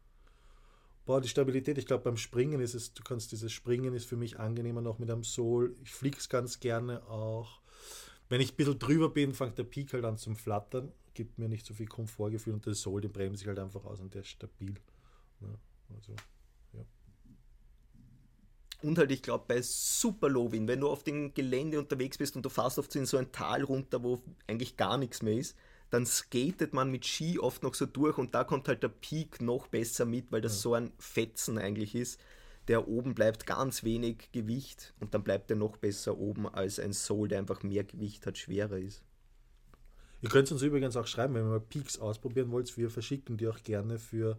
Boah, 1.06 1.22
die 1.22 1.28
Stabilität, 1.28 1.78
ich 1.78 1.86
glaube 1.86 2.06
beim 2.06 2.18
Springen 2.18 2.62
ist 2.62 2.74
es, 2.74 2.94
du 2.94 3.04
kannst 3.04 3.32
dieses 3.32 3.52
Springen 3.52 3.94
ist 3.94 4.06
für 4.06 4.16
mich 4.16 4.40
angenehmer 4.40 4.82
noch 4.82 4.98
mit 4.98 5.12
einem 5.12 5.24
Soul. 5.24 5.76
Ich 5.84 5.92
fliege 5.92 6.18
es 6.18 6.30
ganz 6.30 6.60
gerne 6.60 7.06
auch. 7.08 7.60
Wenn 8.30 8.42
ich 8.42 8.54
ein 8.54 8.56
bisschen 8.56 8.80
drüber 8.80 9.10
bin, 9.10 9.34
fängt 9.34 9.58
der 9.58 9.64
Peak 9.64 9.92
halt 9.94 10.06
an 10.06 10.18
zum 10.18 10.36
Flattern, 10.36 10.92
gibt 11.14 11.38
mir 11.38 11.50
nicht 11.50 11.66
so 11.66 11.74
viel 11.74 11.88
Komfortgefühl 11.88 12.54
und 12.54 12.66
der 12.66 12.76
Soul, 12.76 13.02
den 13.02 13.12
bremse 13.12 13.44
ich 13.44 13.48
halt 13.48 13.60
einfach 13.60 13.84
aus 13.86 14.00
und 14.00 14.14
der 14.14 14.22
ist 14.22 14.30
stabil. 14.30 14.76
Ja, 15.42 15.48
also, 15.96 16.16
Und 18.82 18.98
halt, 18.98 19.12
ich 19.12 19.22
glaube, 19.22 19.46
bei 19.48 19.62
super 19.62 20.30
Low 20.30 20.52
Wind, 20.52 20.68
wenn 20.68 20.80
du 20.80 20.90
auf 20.90 21.04
dem 21.04 21.34
Gelände 21.34 21.80
unterwegs 21.80 22.18
bist 22.18 22.36
und 22.36 22.44
du 22.44 22.50
fährst 22.50 22.80
oft 22.80 22.96
in 22.96 23.06
so 23.06 23.18
ein 23.18 23.32
Tal 23.32 23.64
runter, 23.64 24.04
wo 24.04 24.22
eigentlich 24.48 24.78
gar 24.78 24.98
nichts 24.98 25.22
mehr 25.22 25.38
ist, 25.38 25.58
dann 25.90 26.06
skatet 26.06 26.74
man 26.74 26.92
mit 26.92 27.06
Ski 27.06 27.40
oft 27.40 27.64
noch 27.64 27.74
so 27.74 27.86
durch 27.86 28.18
und 28.18 28.36
da 28.36 28.44
kommt 28.44 28.68
halt 28.68 28.84
der 28.84 28.90
Peak 28.90 29.42
noch 29.42 29.68
besser 29.68 30.06
mit, 30.06 30.32
weil 30.32 30.42
das 30.42 30.62
so 30.62 30.76
ein 30.76 30.92
Fetzen 30.98 31.58
eigentlich 31.58 31.96
ist. 31.96 32.20
Der 32.68 32.88
oben 32.88 33.16
bleibt 33.16 33.48
ganz 33.48 33.84
wenig 33.84 34.32
Gewicht 34.32 34.94
und 35.00 35.14
dann 35.14 35.24
bleibt 35.24 35.50
er 35.50 35.58
noch 35.58 35.78
besser 35.78 36.18
oben 36.18 36.48
als 36.48 36.80
ein 36.80 36.94
Soul, 36.94 37.28
der 37.28 37.40
einfach 37.40 37.64
mehr 37.64 37.84
Gewicht 37.84 38.28
hat, 38.28 38.38
schwerer 38.38 38.78
ist. 38.78 39.04
Ihr 40.22 40.30
könnt 40.30 40.52
uns 40.52 40.62
übrigens 40.62 40.96
auch 40.96 41.08
schreiben, 41.08 41.34
wenn 41.34 41.44
ihr 41.44 41.50
mal 41.50 41.60
Peaks 41.60 41.98
ausprobieren 41.98 42.52
wollt. 42.52 42.76
Wir 42.78 42.90
verschicken 42.90 43.38
die 43.38 43.48
auch 43.48 43.64
gerne 43.64 43.98
für 43.98 44.38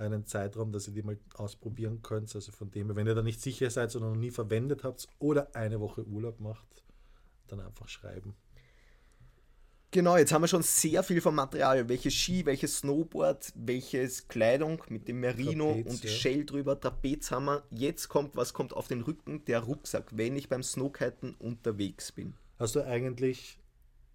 einen 0.00 0.24
Zeitraum, 0.24 0.72
dass 0.72 0.88
ihr 0.88 0.94
die 0.94 1.02
mal 1.02 1.18
ausprobieren 1.34 2.02
könnt. 2.02 2.34
Also 2.34 2.52
von 2.52 2.70
dem 2.70 2.94
wenn 2.96 3.06
ihr 3.06 3.14
da 3.14 3.22
nicht 3.22 3.40
sicher 3.40 3.70
seid, 3.70 3.90
sondern 3.90 4.12
noch 4.12 4.18
nie 4.18 4.30
verwendet 4.30 4.84
habt 4.84 5.08
oder 5.18 5.54
eine 5.54 5.80
Woche 5.80 6.04
Urlaub 6.04 6.40
macht, 6.40 6.84
dann 7.48 7.60
einfach 7.60 7.88
schreiben. 7.88 8.34
Genau, 9.92 10.16
jetzt 10.16 10.32
haben 10.32 10.42
wir 10.42 10.48
schon 10.48 10.62
sehr 10.62 11.02
viel 11.02 11.20
vom 11.20 11.34
Material. 11.34 11.88
Welches 11.88 12.14
Ski, 12.14 12.46
welches 12.46 12.78
Snowboard, 12.78 13.52
welches 13.56 14.28
Kleidung 14.28 14.80
mit 14.88 15.08
dem 15.08 15.18
Merino 15.18 15.72
Trapez, 15.72 15.90
und 15.90 16.04
ja. 16.04 16.10
Shell 16.10 16.46
drüber, 16.46 16.78
Trapez 16.78 17.32
haben 17.32 17.46
wir. 17.46 17.64
Jetzt 17.70 18.08
kommt, 18.08 18.36
was 18.36 18.52
kommt 18.52 18.72
auf 18.72 18.86
den 18.86 19.00
Rücken? 19.00 19.44
Der 19.46 19.60
Rucksack, 19.60 20.16
wenn 20.16 20.36
ich 20.36 20.48
beim 20.48 20.62
Snowkiten 20.62 21.34
unterwegs 21.34 22.12
bin. 22.12 22.34
Hast 22.56 22.76
du 22.76 22.86
eigentlich, 22.86 23.58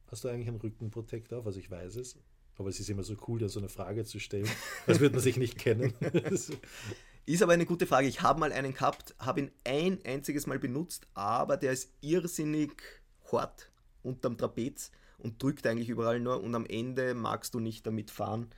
hast 0.07 0.23
du 0.23 0.29
eigentlich 0.29 0.47
einen 0.47 0.61
Rückenprotektor 0.61 1.39
auf? 1.39 1.45
Also 1.45 1.59
ich 1.59 1.69
weiß 1.69 1.97
es. 1.97 2.17
Aber 2.57 2.69
es 2.69 2.79
ist 2.79 2.89
immer 2.89 3.03
so 3.03 3.15
cool, 3.27 3.39
da 3.39 3.49
so 3.49 3.59
eine 3.59 3.69
Frage 3.69 4.05
zu 4.05 4.19
stellen. 4.19 4.49
Das 4.87 4.99
wird 4.99 5.13
man 5.13 5.21
sich 5.21 5.37
nicht 5.37 5.57
kennen. 5.57 5.93
Ist 7.27 7.41
aber 7.41 7.53
eine 7.53 7.65
gute 7.65 7.87
Frage. 7.87 8.07
Ich 8.07 8.21
habe 8.21 8.39
mal 8.39 8.51
einen 8.51 8.73
gehabt, 8.75 9.15
habe 9.17 9.39
ihn 9.39 9.51
ein 9.63 9.99
einziges 10.05 10.45
Mal 10.45 10.59
benutzt, 10.59 11.07
aber 11.15 11.57
der 11.57 11.71
ist 11.71 11.91
irrsinnig 12.01 12.83
hart 13.31 13.71
unterm 14.03 14.37
Trapez 14.37 14.91
und 15.17 15.41
drückt 15.41 15.65
eigentlich 15.65 15.89
überall 15.89 16.19
nur 16.19 16.43
und 16.43 16.53
am 16.53 16.67
Ende 16.67 17.15
magst 17.15 17.55
du 17.55 17.59
nicht 17.59 17.87
damit 17.87 18.11
fahren, 18.11 18.51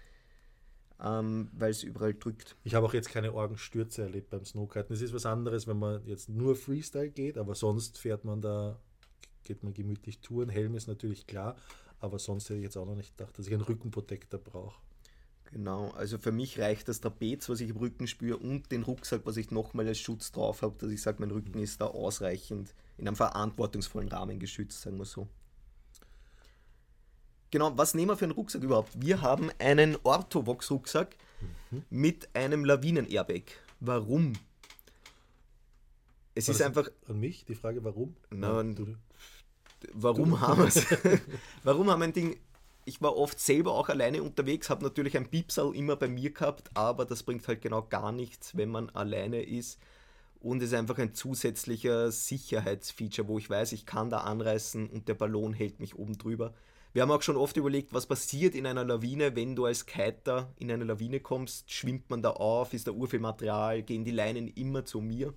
ähm, 1.02 1.50
weil 1.54 1.72
es 1.72 1.84
überall 1.84 2.14
drückt. 2.14 2.58
Ich 2.66 2.76
habe 2.76 2.86
auch 2.86 2.94
jetzt 2.94 3.10
keine 3.10 3.34
Orgenstürze 3.34 4.02
erlebt 4.02 4.32
beim 4.32 4.44
Snowkiten. 4.44 4.94
Es 4.94 5.02
ist 5.02 5.14
was 5.14 5.26
anderes, 5.26 5.66
wenn 5.68 5.80
man 5.80 6.06
jetzt 6.06 6.28
nur 6.28 6.58
Freestyle 6.58 7.10
geht, 7.10 7.38
aber 7.38 7.56
sonst 7.56 7.98
fährt 7.98 8.26
man 8.26 8.42
da, 8.42 8.82
geht 9.44 9.64
man 9.64 9.74
gemütlich 9.74 10.20
Touren. 10.20 10.50
Helm 10.50 10.76
ist 10.76 10.88
natürlich 10.88 11.26
klar, 11.26 11.56
aber 12.00 12.20
sonst 12.20 12.46
hätte 12.46 12.60
ich 12.60 12.64
jetzt 12.64 12.78
auch 12.78 12.86
noch 12.86 12.96
nicht 12.96 13.18
gedacht, 13.18 13.38
dass 13.38 13.48
ich 13.48 13.54
einen 13.54 13.64
Rückenprotektor 13.64 14.40
brauche. 14.40 14.80
Genau, 15.52 15.92
also 15.92 16.18
für 16.18 16.32
mich 16.32 16.60
reicht 16.60 16.88
das 16.90 17.00
Trapez, 17.00 17.48
was 17.48 17.62
ich 17.62 17.70
im 17.70 17.78
Rücken 17.78 18.08
spüre, 18.08 18.38
und 18.38 18.72
den 18.72 18.84
Rucksack, 18.84 19.22
was 19.26 19.38
ich 19.38 19.50
nochmal 19.52 19.88
als 19.88 20.00
Schutz 20.00 20.32
drauf 20.32 20.62
habe, 20.62 20.76
dass 20.78 20.92
ich 20.92 21.02
sage, 21.02 21.18
mein 21.22 21.32
Rücken 21.32 21.60
ist 21.60 21.80
da 21.80 21.86
ausreichend 21.86 22.74
in 22.98 23.08
einem 23.08 23.16
verantwortungsvollen 23.16 24.10
Rahmen 24.10 24.40
geschützt, 24.40 24.82
sagen 24.82 24.98
wir 24.98 25.06
so. 25.06 25.28
Genau, 27.50 27.78
was 27.78 27.94
nehmen 27.94 28.10
wir 28.10 28.18
für 28.18 28.26
einen 28.26 28.34
Rucksack 28.34 28.62
überhaupt? 28.62 28.92
Wir 29.02 29.22
haben 29.22 29.50
einen 29.58 29.96
Orthovox-Rucksack 30.04 31.16
mit 31.90 32.28
einem 32.36 32.66
Lawinen-Airbag. 32.66 33.44
Warum? 33.80 34.34
Es 36.36 36.48
War 36.48 36.56
ist 36.56 36.62
einfach, 36.62 36.90
An 37.08 37.20
mich 37.20 37.46
die 37.46 37.56
Frage, 37.56 37.84
warum? 37.84 38.16
Na, 38.30 38.64
du. 39.82 39.88
warum 39.94 40.40
haben 40.40 40.60
wir 40.60 40.68
es? 40.68 40.86
warum 41.64 41.90
haben 41.90 42.00
wir 42.00 42.06
ein 42.06 42.14
Ding? 42.14 42.38
Ich 42.86 43.02
war 43.02 43.18
oft 43.18 43.40
selber 43.40 43.74
auch 43.74 43.90
alleine 43.90 44.24
unterwegs, 44.24 44.70
habe 44.70 44.86
natürlich 44.86 45.18
ein 45.18 45.30
Piepsal 45.30 45.76
immer 45.76 45.98
bei 45.98 46.08
mir 46.08 46.32
gehabt, 46.32 46.70
aber 46.74 47.04
das 47.04 47.24
bringt 47.24 47.46
halt 47.48 47.62
genau 47.62 47.82
gar 47.82 48.14
nichts, 48.14 48.56
wenn 48.56 48.70
man 48.70 48.90
alleine 48.92 49.44
ist. 49.44 49.78
Und 50.40 50.62
es 50.62 50.70
ist 50.70 50.74
einfach 50.78 50.98
ein 50.98 51.14
zusätzlicher 51.14 52.12
Sicherheitsfeature, 52.12 53.28
wo 53.28 53.38
ich 53.40 53.50
weiß, 53.50 53.74
ich 53.74 53.86
kann 53.86 54.10
da 54.10 54.20
anreißen 54.20 54.88
und 54.88 55.08
der 55.10 55.16
Ballon 55.16 55.54
hält 55.54 55.80
mich 55.80 55.96
oben 55.96 56.18
drüber. 56.18 56.54
Wir 56.94 57.02
haben 57.02 57.12
auch 57.12 57.22
schon 57.22 57.38
oft 57.38 57.58
überlegt, 57.58 57.94
was 57.94 58.08
passiert 58.08 58.56
in 58.56 58.66
einer 58.66 58.84
Lawine, 58.84 59.36
wenn 59.36 59.56
du 59.56 59.66
als 59.66 59.86
Kiter 59.86 60.54
in 60.58 60.72
eine 60.72 60.84
Lawine 60.84 61.20
kommst. 61.20 61.72
Schwimmt 61.72 62.10
man 62.10 62.22
da 62.22 62.32
auf? 62.32 62.74
Ist 62.74 62.88
da 62.88 62.92
urviel 62.92 63.20
Material? 63.20 63.84
Gehen 63.84 64.04
die 64.04 64.12
Leinen 64.12 64.48
immer 64.48 64.86
zu 64.86 65.02
mir? 65.02 65.34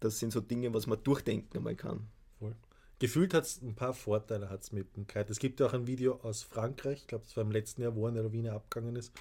Das 0.00 0.18
sind 0.18 0.32
so 0.32 0.40
Dinge, 0.40 0.74
was 0.74 0.86
man 0.86 1.02
durchdenken 1.02 1.58
einmal 1.58 1.76
kann. 1.76 2.08
Voll. 2.38 2.56
Gefühlt 3.04 3.34
hat 3.34 3.44
es 3.44 3.60
ein 3.60 3.74
paar 3.74 3.92
Vorteile 3.92 4.48
hat's 4.48 4.72
mit 4.72 4.96
dem 4.96 5.06
Kite. 5.06 5.30
Es 5.30 5.38
gibt 5.38 5.60
ja 5.60 5.66
auch 5.66 5.74
ein 5.74 5.86
Video 5.86 6.20
aus 6.22 6.42
Frankreich, 6.42 7.02
ich 7.02 7.06
glaube, 7.06 7.24
das 7.24 7.36
war 7.36 7.44
im 7.44 7.50
letzten 7.50 7.82
Jahr, 7.82 7.94
wo 7.94 8.06
eine 8.06 8.22
Lawine 8.22 8.54
abgegangen 8.54 8.96
ist. 8.96 9.12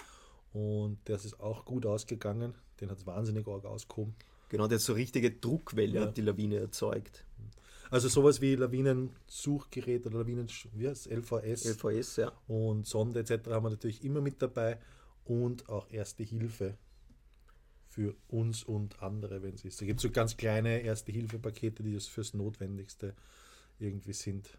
Und 0.54 1.00
das 1.04 1.26
ist 1.26 1.42
auch 1.42 1.66
gut 1.66 1.86
ausgegangen. 1.86 2.56
Den 2.80 2.90
hat 2.90 3.00
es 3.00 3.06
wahnsinnig 3.06 3.46
arg 3.46 3.66
ausgehoben. 3.66 4.16
Genau, 4.48 4.70
der 4.70 4.78
hat 4.78 4.84
so 4.84 4.94
richtige 4.94 5.32
Druckwelle 5.32 5.96
Ja. 6.00 6.02
hat 6.06 6.16
die 6.16 6.22
Lawine 6.22 6.60
erzeugt. 6.60 7.26
Also 7.92 8.08
sowas 8.08 8.40
wie 8.40 8.56
Lawinensuchgerät 8.56 10.08
oder 10.08 10.20
Lawinen, 10.20 10.48
wie 10.76 10.88
heißt 10.88 11.08
es? 11.08 11.12
LVS 11.12 11.66
LVS, 11.66 12.16
ja. 12.16 12.32
und 12.48 12.88
Sonde 12.88 13.20
etc. 13.20 13.50
haben 13.50 13.66
wir 13.66 13.70
natürlich 13.72 14.02
immer 14.06 14.22
mit 14.22 14.42
dabei 14.42 14.80
und 15.26 15.68
auch 15.68 15.90
Erste 15.90 16.24
Hilfe 16.24 16.78
für 17.90 18.16
uns 18.30 18.64
und 18.64 19.04
andere, 19.04 19.44
wenn 19.44 19.56
es 19.56 19.66
ist. 19.66 19.82
Da 19.82 19.86
gibt 19.86 20.00
es 20.00 20.04
so 20.04 20.10
ganz 20.10 20.38
kleine 20.38 20.80
Erste-Hilfe-Pakete, 20.84 21.84
die 21.84 21.94
das 21.94 22.08
fürs 22.08 22.34
Notwendigste 22.34 23.14
irgendwie 23.80 24.14
sind. 24.14 24.58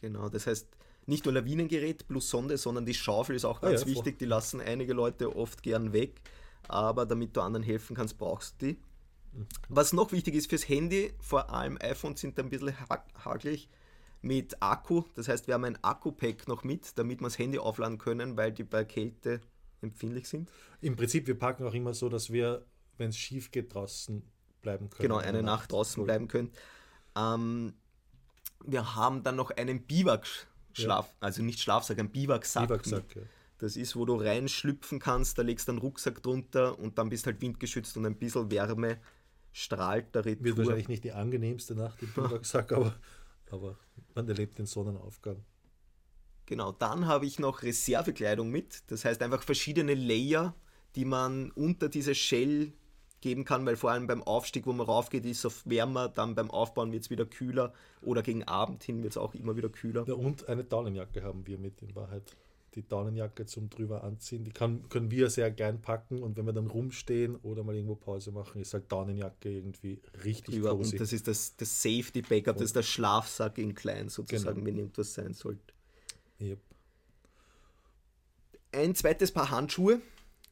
Genau, 0.00 0.28
das 0.28 0.46
heißt 0.46 0.68
nicht 1.06 1.24
nur 1.24 1.34
Lawinengerät 1.34 2.06
plus 2.08 2.28
Sonde, 2.28 2.58
sondern 2.58 2.84
die 2.84 2.94
Schaufel 2.94 3.36
ist 3.36 3.44
auch 3.44 3.62
Ah 3.62 3.70
ganz 3.70 3.82
ja, 3.82 3.86
wichtig. 3.86 4.18
Die 4.18 4.24
lassen 4.24 4.60
einige 4.60 4.92
Leute 4.92 5.34
oft 5.34 5.62
gern 5.62 5.92
weg, 5.92 6.20
aber 6.68 7.06
damit 7.06 7.36
du 7.36 7.40
anderen 7.40 7.62
helfen 7.62 7.94
kannst, 7.94 8.18
brauchst 8.18 8.60
du 8.60 8.66
die. 8.66 8.78
Was 9.68 9.92
noch 9.92 10.12
wichtig 10.12 10.34
ist 10.34 10.48
fürs 10.48 10.68
Handy, 10.68 11.12
vor 11.20 11.50
allem 11.50 11.78
iPhones 11.80 12.20
sind 12.20 12.38
da 12.38 12.42
ein 12.42 12.50
bisschen 12.50 12.78
ha 12.88 13.04
hagelig 13.24 13.68
mit 14.22 14.60
Akku. 14.60 15.04
Das 15.14 15.28
heißt, 15.28 15.46
wir 15.46 15.54
haben 15.54 15.64
ein 15.64 15.78
Akku-Pack 15.82 16.48
noch 16.48 16.64
mit, 16.64 16.98
damit 16.98 17.20
wir 17.20 17.26
das 17.26 17.38
Handy 17.38 17.58
aufladen 17.58 17.98
können, 17.98 18.36
weil 18.36 18.52
die 18.52 18.64
bei 18.64 18.84
Kälte 18.84 19.40
empfindlich 19.82 20.28
sind. 20.28 20.50
Im 20.80 20.96
Prinzip, 20.96 21.26
wir 21.26 21.38
packen 21.38 21.64
auch 21.64 21.74
immer 21.74 21.94
so, 21.94 22.08
dass 22.08 22.30
wir, 22.30 22.64
wenn 22.96 23.10
es 23.10 23.18
schief 23.18 23.50
geht, 23.50 23.74
draußen 23.74 24.22
bleiben 24.62 24.90
können. 24.90 25.08
Genau, 25.08 25.18
eine 25.18 25.42
Nacht 25.42 25.70
draußen 25.70 26.02
bleiben 26.02 26.28
können. 26.28 26.50
Ähm, 27.14 27.74
wir 28.64 28.94
haben 28.94 29.22
dann 29.22 29.36
noch 29.36 29.50
einen 29.50 29.82
Biwak-Schlaf, 29.86 31.14
also 31.20 31.42
nicht 31.42 31.60
Schlafsack, 31.60 31.98
einen 31.98 32.10
Biwaksack. 32.10 32.68
Biwaksack, 32.68 33.16
ja. 33.16 33.22
Das 33.58 33.76
ist, 33.76 33.96
wo 33.96 34.04
du 34.04 34.16
reinschlüpfen 34.16 34.98
kannst, 34.98 35.38
da 35.38 35.42
legst 35.42 35.68
du 35.68 35.72
einen 35.72 35.78
Rucksack 35.78 36.22
drunter 36.22 36.78
und 36.78 36.98
dann 36.98 37.08
bist 37.08 37.26
halt 37.26 37.40
windgeschützt 37.40 37.96
und 37.96 38.04
ein 38.04 38.18
bisschen 38.18 38.50
Wärme 38.50 38.98
strahlt 39.52 40.14
der 40.14 40.26
Retour. 40.26 40.44
Wird 40.44 40.58
wahrscheinlich 40.58 40.88
nicht 40.88 41.04
die 41.04 41.12
angenehmste 41.12 41.74
Nacht 41.74 42.02
im 42.02 42.12
Biwaksack, 42.12 42.72
aber, 42.74 42.94
aber 43.50 43.78
man 44.14 44.28
erlebt 44.28 44.58
den 44.58 44.66
Sonnenaufgang. 44.66 45.42
Genau, 46.44 46.70
dann 46.72 47.06
habe 47.06 47.26
ich 47.26 47.38
noch 47.38 47.62
Reservekleidung 47.62 48.50
mit. 48.50 48.84
Das 48.88 49.04
heißt 49.04 49.20
einfach 49.22 49.42
verschiedene 49.42 49.94
Layer, 49.94 50.54
die 50.94 51.04
man 51.04 51.50
unter 51.52 51.88
diese 51.88 52.14
Shell 52.14 52.72
geben 53.20 53.44
kann, 53.44 53.64
weil 53.66 53.76
vor 53.76 53.90
allem 53.90 54.06
beim 54.06 54.22
Aufstieg, 54.22 54.66
wo 54.66 54.72
man 54.72 54.86
raufgeht, 54.86 55.24
ist 55.24 55.44
es 55.44 55.68
wärmer, 55.68 56.08
dann 56.08 56.34
beim 56.34 56.50
Aufbauen 56.50 56.92
wird 56.92 57.04
es 57.04 57.10
wieder 57.10 57.26
kühler 57.26 57.72
oder 58.02 58.22
gegen 58.22 58.44
Abend 58.44 58.82
hin 58.82 59.02
wird 59.02 59.12
es 59.12 59.16
auch 59.16 59.34
immer 59.34 59.56
wieder 59.56 59.68
kühler. 59.68 60.04
Ja, 60.06 60.14
und 60.14 60.48
eine 60.48 60.64
Daunenjacke 60.64 61.22
haben 61.22 61.46
wir 61.46 61.58
mit 61.58 61.82
in 61.82 61.94
Wahrheit. 61.94 62.22
Die 62.74 62.86
Daunenjacke 62.86 63.46
zum 63.46 63.70
drüber 63.70 64.04
anziehen, 64.04 64.44
die 64.44 64.50
kann, 64.50 64.86
können 64.90 65.10
wir 65.10 65.30
sehr 65.30 65.50
gern 65.50 65.80
packen 65.80 66.22
und 66.22 66.36
wenn 66.36 66.44
wir 66.44 66.52
dann 66.52 66.66
rumstehen 66.66 67.36
oder 67.36 67.64
mal 67.64 67.74
irgendwo 67.74 67.94
Pause 67.94 68.32
machen, 68.32 68.60
ist 68.60 68.74
halt 68.74 68.92
Daunenjacke 68.92 69.48
irgendwie 69.48 69.98
richtig 70.22 70.56
drüber. 70.56 70.74
Und 70.74 71.00
das 71.00 71.14
ist 71.14 71.26
das, 71.26 71.56
das 71.56 71.82
Safety 71.82 72.20
Backup, 72.20 72.56
das 72.56 72.66
ist 72.66 72.76
der 72.76 72.82
Schlafsack 72.82 73.56
in 73.56 73.74
klein 73.74 74.10
sozusagen, 74.10 74.56
genau. 74.56 74.66
wenn 74.66 74.78
irgendwas 74.78 75.14
sein 75.14 75.32
sollte. 75.32 75.72
Yep. 76.38 76.58
Ein 78.72 78.94
zweites 78.94 79.32
Paar 79.32 79.50
Handschuhe 79.50 80.02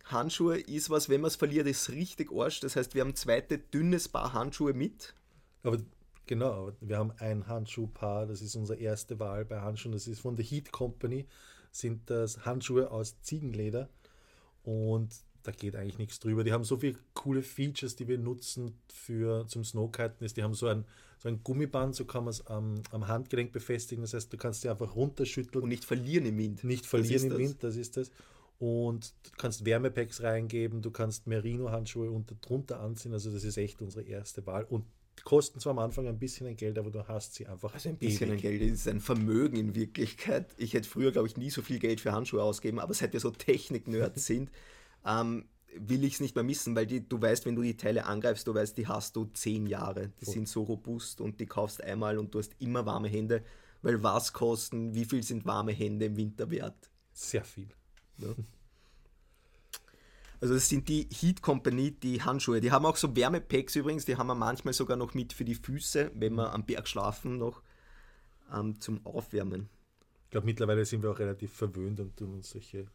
Handschuhe 0.04 0.58
ist 0.60 0.90
was, 0.90 1.08
wenn 1.08 1.22
man 1.22 1.28
es 1.28 1.36
verliert, 1.36 1.66
ist 1.66 1.90
richtig 1.90 2.30
Arsch. 2.32 2.60
Das 2.60 2.76
heißt, 2.76 2.94
wir 2.94 3.00
haben 3.00 3.10
ein 3.10 3.16
zweites 3.16 3.60
dünnes 3.72 4.08
Paar 4.08 4.32
Handschuhe 4.32 4.74
mit. 4.74 5.14
Aber 5.62 5.78
genau, 6.26 6.72
wir 6.80 6.98
haben 6.98 7.12
ein 7.18 7.46
Handschuhpaar, 7.46 8.26
das 8.26 8.42
ist 8.42 8.54
unsere 8.54 8.78
erste 8.78 9.18
Wahl 9.18 9.44
bei 9.44 9.60
Handschuhen. 9.60 9.92
Das 9.92 10.06
ist 10.06 10.20
von 10.20 10.36
der 10.36 10.44
Heat 10.44 10.72
Company, 10.72 11.26
sind 11.72 12.10
das 12.10 12.44
Handschuhe 12.44 12.90
aus 12.90 13.20
Ziegenleder. 13.22 13.88
Und 14.62 15.14
da 15.42 15.52
geht 15.52 15.74
eigentlich 15.74 15.98
nichts 15.98 16.20
drüber. 16.20 16.44
Die 16.44 16.52
haben 16.52 16.64
so 16.64 16.76
viele 16.76 16.98
coole 17.14 17.42
Features, 17.42 17.96
die 17.96 18.08
wir 18.08 18.18
nutzen 18.18 18.78
für 18.92 19.46
zum 19.46 19.64
Snowkiten. 19.64 20.26
Die 20.26 20.42
haben 20.42 20.54
so 20.54 20.66
ein, 20.66 20.84
so 21.18 21.28
ein 21.28 21.42
Gummiband, 21.42 21.94
so 21.94 22.04
kann 22.04 22.24
man 22.24 22.30
es 22.30 22.46
am, 22.46 22.82
am 22.90 23.08
Handgelenk 23.08 23.52
befestigen. 23.52 24.02
Das 24.02 24.12
heißt, 24.12 24.30
du 24.32 24.36
kannst 24.36 24.62
sie 24.62 24.68
einfach 24.68 24.94
runterschütteln. 24.96 25.62
Und 25.62 25.70
nicht 25.70 25.84
verlieren 25.84 26.26
im 26.26 26.36
Wind. 26.36 26.64
Nicht 26.64 26.86
verlieren 26.86 27.24
im 27.24 27.30
das. 27.30 27.38
Wind, 27.38 27.56
das 27.62 27.76
ist 27.76 27.96
das 27.96 28.10
und 28.58 29.14
du 29.24 29.30
kannst 29.36 29.64
Wärmepacks 29.64 30.22
reingeben, 30.22 30.82
du 30.82 30.90
kannst 30.90 31.26
Merino-Handschuhe 31.26 32.10
unter, 32.10 32.34
drunter 32.36 32.80
anziehen, 32.80 33.12
also 33.12 33.30
das 33.30 33.44
ist 33.44 33.56
echt 33.56 33.82
unsere 33.82 34.04
erste 34.04 34.46
Wahl 34.46 34.64
und 34.64 34.84
kosten 35.22 35.60
zwar 35.60 35.72
am 35.72 35.78
Anfang 35.78 36.08
ein 36.08 36.18
bisschen 36.18 36.46
ein 36.46 36.56
Geld, 36.56 36.78
aber 36.78 36.90
du 36.90 37.06
hast 37.06 37.34
sie 37.34 37.46
einfach. 37.46 37.72
Also 37.72 37.88
ein 37.88 37.96
bisschen 37.96 38.28
ewig. 38.28 38.44
ein 38.44 38.58
Geld 38.58 38.62
ist 38.62 38.88
ein 38.88 39.00
Vermögen 39.00 39.56
in 39.56 39.74
Wirklichkeit. 39.74 40.46
Ich 40.56 40.74
hätte 40.74 40.88
früher, 40.88 41.12
glaube 41.12 41.28
ich, 41.28 41.36
nie 41.36 41.50
so 41.50 41.62
viel 41.62 41.78
Geld 41.78 42.00
für 42.00 42.12
Handschuhe 42.12 42.42
ausgegeben, 42.42 42.80
aber 42.80 42.94
seit 42.94 43.12
wir 43.12 43.20
so 43.20 43.30
Technik-Nerds 43.30 44.26
sind, 44.26 44.50
ähm, 45.06 45.46
will 45.76 46.04
ich 46.04 46.14
es 46.14 46.20
nicht 46.20 46.34
mehr 46.34 46.44
missen, 46.44 46.76
weil 46.76 46.86
die, 46.86 47.06
du 47.08 47.20
weißt, 47.20 47.46
wenn 47.46 47.56
du 47.56 47.62
die 47.62 47.76
Teile 47.76 48.06
angreifst, 48.06 48.46
du 48.46 48.54
weißt, 48.54 48.76
die 48.76 48.86
hast 48.86 49.16
du 49.16 49.24
zehn 49.26 49.66
Jahre. 49.66 50.10
Die 50.20 50.26
oh. 50.26 50.30
sind 50.30 50.48
so 50.48 50.62
robust 50.62 51.20
und 51.20 51.40
die 51.40 51.46
kaufst 51.46 51.82
einmal 51.82 52.18
und 52.18 52.34
du 52.34 52.38
hast 52.38 52.54
immer 52.58 52.86
warme 52.86 53.08
Hände, 53.08 53.44
weil 53.82 54.02
was 54.02 54.32
kosten, 54.32 54.94
wie 54.94 55.04
viel 55.04 55.22
sind 55.22 55.44
warme 55.44 55.72
Hände 55.72 56.06
im 56.06 56.16
Winter 56.16 56.50
wert? 56.50 56.90
Sehr 57.12 57.44
viel. 57.44 57.68
Ja. 58.18 58.34
Also 60.40 60.54
das 60.54 60.68
sind 60.68 60.88
die 60.88 61.08
Heat 61.10 61.40
Company, 61.40 61.92
die 61.92 62.22
Handschuhe. 62.22 62.60
Die 62.60 62.70
haben 62.70 62.84
auch 62.84 62.96
so 62.96 63.16
Wärmepacks 63.16 63.76
übrigens, 63.76 64.04
die 64.04 64.16
haben 64.16 64.26
wir 64.26 64.34
manchmal 64.34 64.74
sogar 64.74 64.96
noch 64.96 65.14
mit 65.14 65.32
für 65.32 65.44
die 65.44 65.54
Füße, 65.54 66.10
wenn 66.14 66.34
wir 66.34 66.52
am 66.52 66.66
Berg 66.66 66.86
schlafen, 66.86 67.38
noch 67.38 67.62
ähm, 68.52 68.78
zum 68.80 69.04
Aufwärmen. 69.06 69.70
Ich 70.24 70.30
glaube, 70.30 70.46
mittlerweile 70.46 70.84
sind 70.84 71.02
wir 71.02 71.10
auch 71.10 71.18
relativ 71.18 71.52
verwöhnt 71.52 72.00
und 72.00 72.16
tun 72.16 72.34
uns 72.34 72.50
solche 72.50 72.86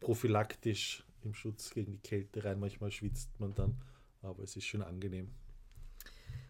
prophylaktisch 0.00 1.04
im 1.24 1.32
Schutz 1.32 1.70
gegen 1.70 1.92
die 1.92 2.00
Kälte 2.00 2.44
rein. 2.44 2.60
Manchmal 2.60 2.90
schwitzt 2.90 3.30
man 3.40 3.54
dann, 3.54 3.76
aber 4.22 4.42
es 4.42 4.56
ist 4.56 4.66
schon 4.66 4.82
angenehm. 4.82 5.30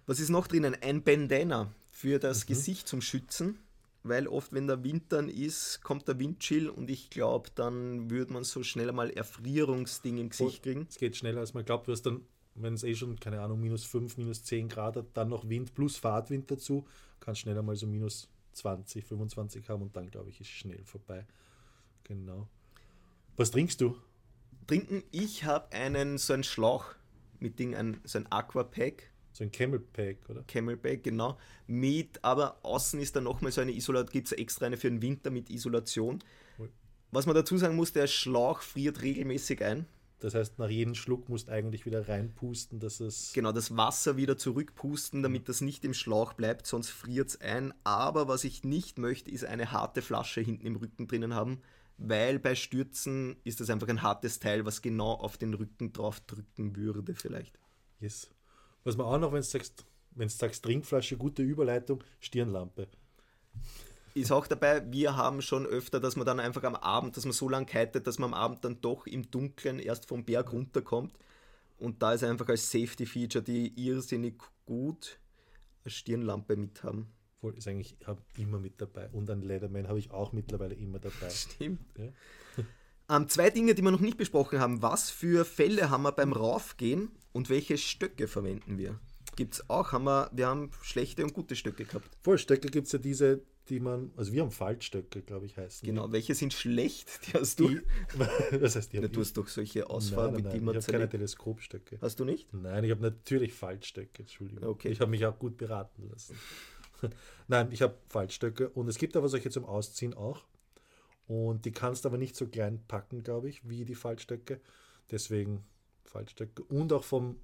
Was 0.06 0.20
ist 0.20 0.30
noch 0.30 0.46
drinnen? 0.46 0.76
Ein 0.82 1.02
Bandana 1.02 1.72
für 1.92 2.18
das 2.18 2.44
mhm. 2.44 2.48
Gesicht 2.48 2.88
zum 2.88 3.00
Schützen 3.00 3.58
weil 4.04 4.28
oft, 4.28 4.52
wenn 4.52 4.66
der 4.66 4.84
Winter 4.84 5.26
ist, 5.26 5.80
kommt 5.82 6.06
der 6.06 6.18
Windchill 6.18 6.68
und 6.68 6.90
ich 6.90 7.08
glaube, 7.08 7.50
dann 7.54 8.10
würde 8.10 8.34
man 8.34 8.44
so 8.44 8.62
schnell 8.62 8.92
mal 8.92 9.10
Erfrierungsding 9.10 10.18
im 10.18 10.28
Gesicht 10.28 10.62
kriegen. 10.62 10.86
Es 10.88 10.98
geht 10.98 11.16
schneller, 11.16 11.40
als 11.40 11.54
man 11.54 11.64
glaubt. 11.64 11.88
Hast 11.88 12.02
dann, 12.02 12.20
wenn 12.54 12.74
es 12.74 12.84
eh 12.84 12.94
schon, 12.94 13.18
keine 13.18 13.40
Ahnung, 13.40 13.60
minus 13.60 13.84
5, 13.84 14.18
minus 14.18 14.44
10 14.44 14.68
Grad 14.68 14.96
hat, 14.96 15.06
dann 15.14 15.30
noch 15.30 15.48
Wind 15.48 15.74
plus 15.74 15.96
Fahrtwind 15.96 16.50
dazu, 16.50 16.86
kann 17.18 17.34
schneller 17.34 17.62
mal 17.62 17.76
so 17.76 17.86
minus 17.86 18.28
20, 18.52 19.04
25 19.04 19.68
haben 19.70 19.82
und 19.82 19.96
dann, 19.96 20.10
glaube 20.10 20.28
ich, 20.28 20.38
ist 20.38 20.50
schnell 20.50 20.84
vorbei. 20.84 21.26
Genau. 22.04 22.46
Was 23.36 23.50
trinkst 23.50 23.80
du? 23.80 23.96
Trinken, 24.66 25.02
ich 25.12 25.44
habe 25.44 25.72
einen, 25.72 26.18
so 26.18 26.34
einen 26.34 26.44
Schlauch 26.44 26.94
mit 27.40 27.58
Ding, 27.58 27.74
ein, 27.74 28.00
so 28.04 28.18
ein 28.18 28.30
Aquapack 28.30 29.10
so 29.34 29.42
ein 29.42 29.50
Camelback, 29.50 30.30
oder? 30.30 30.44
Camelback, 30.44 31.02
genau. 31.02 31.36
Mit, 31.66 32.22
aber 32.22 32.58
außen 32.62 33.00
ist 33.00 33.16
da 33.16 33.20
nochmal 33.20 33.50
so 33.50 33.60
eine 33.60 33.72
Isolation, 33.72 34.12
gibt 34.12 34.28
es 34.28 34.32
extra 34.32 34.66
eine 34.66 34.76
für 34.76 34.88
den 34.88 35.02
Winter 35.02 35.30
mit 35.30 35.50
Isolation. 35.50 36.22
Cool. 36.56 36.70
Was 37.10 37.26
man 37.26 37.34
dazu 37.34 37.58
sagen 37.58 37.74
muss, 37.74 37.92
der 37.92 38.06
Schlauch 38.06 38.62
friert 38.62 39.02
regelmäßig 39.02 39.62
ein. 39.64 39.86
Das 40.20 40.36
heißt, 40.36 40.60
nach 40.60 40.70
jedem 40.70 40.94
Schluck 40.94 41.28
musst 41.28 41.48
du 41.48 41.52
eigentlich 41.52 41.84
wieder 41.84 42.08
reinpusten, 42.08 42.78
dass 42.78 43.00
es. 43.00 43.32
Genau, 43.34 43.50
das 43.50 43.76
Wasser 43.76 44.16
wieder 44.16 44.38
zurückpusten, 44.38 45.22
damit 45.24 45.48
das 45.48 45.60
nicht 45.60 45.84
im 45.84 45.94
Schlauch 45.94 46.32
bleibt, 46.34 46.66
sonst 46.66 46.90
friert 46.90 47.30
es 47.30 47.40
ein. 47.40 47.74
Aber 47.82 48.28
was 48.28 48.44
ich 48.44 48.62
nicht 48.62 48.98
möchte, 48.98 49.32
ist 49.32 49.44
eine 49.44 49.72
harte 49.72 50.00
Flasche 50.00 50.40
hinten 50.42 50.64
im 50.64 50.76
Rücken 50.76 51.08
drinnen 51.08 51.34
haben, 51.34 51.60
weil 51.98 52.38
bei 52.38 52.54
Stürzen 52.54 53.36
ist 53.42 53.60
das 53.60 53.68
einfach 53.68 53.88
ein 53.88 54.02
hartes 54.02 54.38
Teil, 54.38 54.64
was 54.64 54.80
genau 54.80 55.12
auf 55.12 55.36
den 55.36 55.54
Rücken 55.54 55.92
drauf 55.92 56.20
drücken 56.20 56.76
würde, 56.76 57.14
vielleicht. 57.16 57.58
Yes. 57.98 58.30
Was 58.84 58.96
man 58.96 59.06
auch 59.06 59.18
noch, 59.18 59.32
wenn 59.32 59.40
du 59.40 59.46
sagst, 59.46 59.84
wenn 60.12 60.28
du 60.28 60.34
sagst 60.34 60.64
Trinkflasche, 60.64 61.16
gute 61.16 61.42
Überleitung, 61.42 62.04
Stirnlampe. 62.20 62.86
Ist 64.14 64.30
auch 64.30 64.46
dabei, 64.46 64.92
wir 64.92 65.16
haben 65.16 65.42
schon 65.42 65.66
öfter, 65.66 65.98
dass 65.98 66.14
man 66.14 66.24
dann 66.24 66.38
einfach 66.38 66.62
am 66.62 66.76
Abend, 66.76 67.16
dass 67.16 67.24
man 67.24 67.32
so 67.32 67.48
lange 67.48 67.66
kitet, 67.66 68.06
dass 68.06 68.18
man 68.18 68.32
am 68.32 68.34
Abend 68.34 68.64
dann 68.64 68.80
doch 68.80 69.06
im 69.06 69.28
Dunkeln 69.28 69.80
erst 69.80 70.06
vom 70.06 70.24
Berg 70.24 70.52
runterkommt. 70.52 71.18
Und 71.78 72.00
da 72.02 72.12
ist 72.12 72.22
einfach 72.22 72.48
als 72.48 72.70
Safety-Feature, 72.70 73.42
die 73.42 73.72
irrsinnig 73.74 74.40
gut 74.66 75.18
eine 75.82 75.90
Stirnlampe 75.90 76.56
mit 76.56 76.84
haben. 76.84 77.08
Voll, 77.40 77.58
ist 77.58 77.66
eigentlich, 77.66 77.96
ich 77.98 78.06
habe 78.06 78.22
immer 78.38 78.60
mit 78.60 78.80
dabei. 78.80 79.08
Und 79.10 79.28
ein 79.30 79.42
Leatherman 79.42 79.88
habe 79.88 79.98
ich 79.98 80.12
auch 80.12 80.32
mittlerweile 80.32 80.74
immer 80.74 81.00
dabei. 81.00 81.30
Stimmt. 81.30 81.80
Ja. 81.98 83.16
Ähm, 83.16 83.28
zwei 83.28 83.50
Dinge, 83.50 83.74
die 83.74 83.82
wir 83.82 83.90
noch 83.90 84.00
nicht 84.00 84.16
besprochen 84.16 84.60
haben. 84.60 84.80
Was 84.80 85.10
für 85.10 85.44
Fälle 85.44 85.90
haben 85.90 86.04
wir 86.04 86.12
beim 86.12 86.32
Raufgehen 86.32 87.10
und 87.34 87.50
welche 87.50 87.76
Stöcke 87.76 88.28
verwenden 88.28 88.78
wir? 88.78 88.98
Gibt 89.36 89.54
es 89.54 89.68
auch, 89.68 89.92
haben 89.92 90.04
wir, 90.04 90.30
wir 90.32 90.46
haben 90.46 90.70
schlechte 90.82 91.24
und 91.24 91.34
gute 91.34 91.56
Stöcke 91.56 91.84
gehabt. 91.84 92.08
Voll, 92.22 92.38
Stöcke 92.38 92.68
gibt 92.68 92.86
es 92.86 92.92
ja 92.92 93.00
diese, 93.00 93.42
die 93.68 93.80
man, 93.80 94.12
also 94.16 94.32
wir 94.32 94.42
haben 94.42 94.52
Faltstöcke, 94.52 95.22
glaube 95.22 95.46
ich, 95.46 95.56
heißen. 95.56 95.84
Genau, 95.84 96.12
welche 96.12 96.36
sind 96.36 96.52
schlecht? 96.52 97.08
Die 97.26 97.32
hast 97.32 97.58
du. 97.58 97.80
das 98.60 98.76
heißt, 98.76 98.92
die 98.92 98.98
ja, 98.98 99.08
du 99.08 99.20
hast 99.20 99.36
doch 99.36 99.48
solche 99.48 99.90
Ausfahrten, 99.90 100.36
mit 100.36 100.52
denen 100.52 100.64
man 100.64 100.76
Ich 100.76 100.84
habe 100.84 100.92
keine 100.92 101.08
Teleskopstöcke. 101.08 101.98
Hast 102.00 102.20
du 102.20 102.24
nicht? 102.24 102.54
Nein, 102.54 102.84
ich 102.84 102.92
habe 102.92 103.02
natürlich 103.02 103.52
Faltstöcke, 103.52 104.22
Entschuldigung. 104.22 104.68
Okay. 104.68 104.90
Ich 104.90 105.00
habe 105.00 105.10
mich 105.10 105.26
auch 105.26 105.36
gut 105.36 105.56
beraten 105.56 106.08
lassen. 106.08 106.36
Nein, 107.48 107.72
ich 107.72 107.82
habe 107.82 107.96
Faltstöcke 108.08 108.68
und 108.68 108.86
es 108.86 108.96
gibt 108.96 109.16
aber 109.16 109.28
solche 109.28 109.50
zum 109.50 109.64
Ausziehen 109.64 110.14
auch. 110.14 110.44
Und 111.26 111.64
die 111.64 111.72
kannst 111.72 112.04
du 112.04 112.10
aber 112.10 112.18
nicht 112.18 112.36
so 112.36 112.46
klein 112.46 112.84
packen, 112.86 113.24
glaube 113.24 113.48
ich, 113.48 113.68
wie 113.68 113.84
die 113.84 113.96
Faltstöcke. 113.96 114.60
Deswegen 115.10 115.64
Faltstöcke. 116.04 116.62
Und 116.64 116.92
auch 116.92 117.04
vom, 117.04 117.36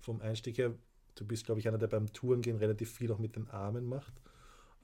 vom 0.00 0.20
Einstieg 0.20 0.58
her, 0.58 0.74
du 1.14 1.24
bist, 1.24 1.46
glaube 1.46 1.60
ich, 1.60 1.68
einer, 1.68 1.78
der 1.78 1.86
beim 1.86 2.12
Tourengehen 2.12 2.56
relativ 2.58 2.92
viel 2.92 3.12
auch 3.12 3.18
mit 3.18 3.36
den 3.36 3.48
Armen 3.48 3.88
macht. 3.88 4.12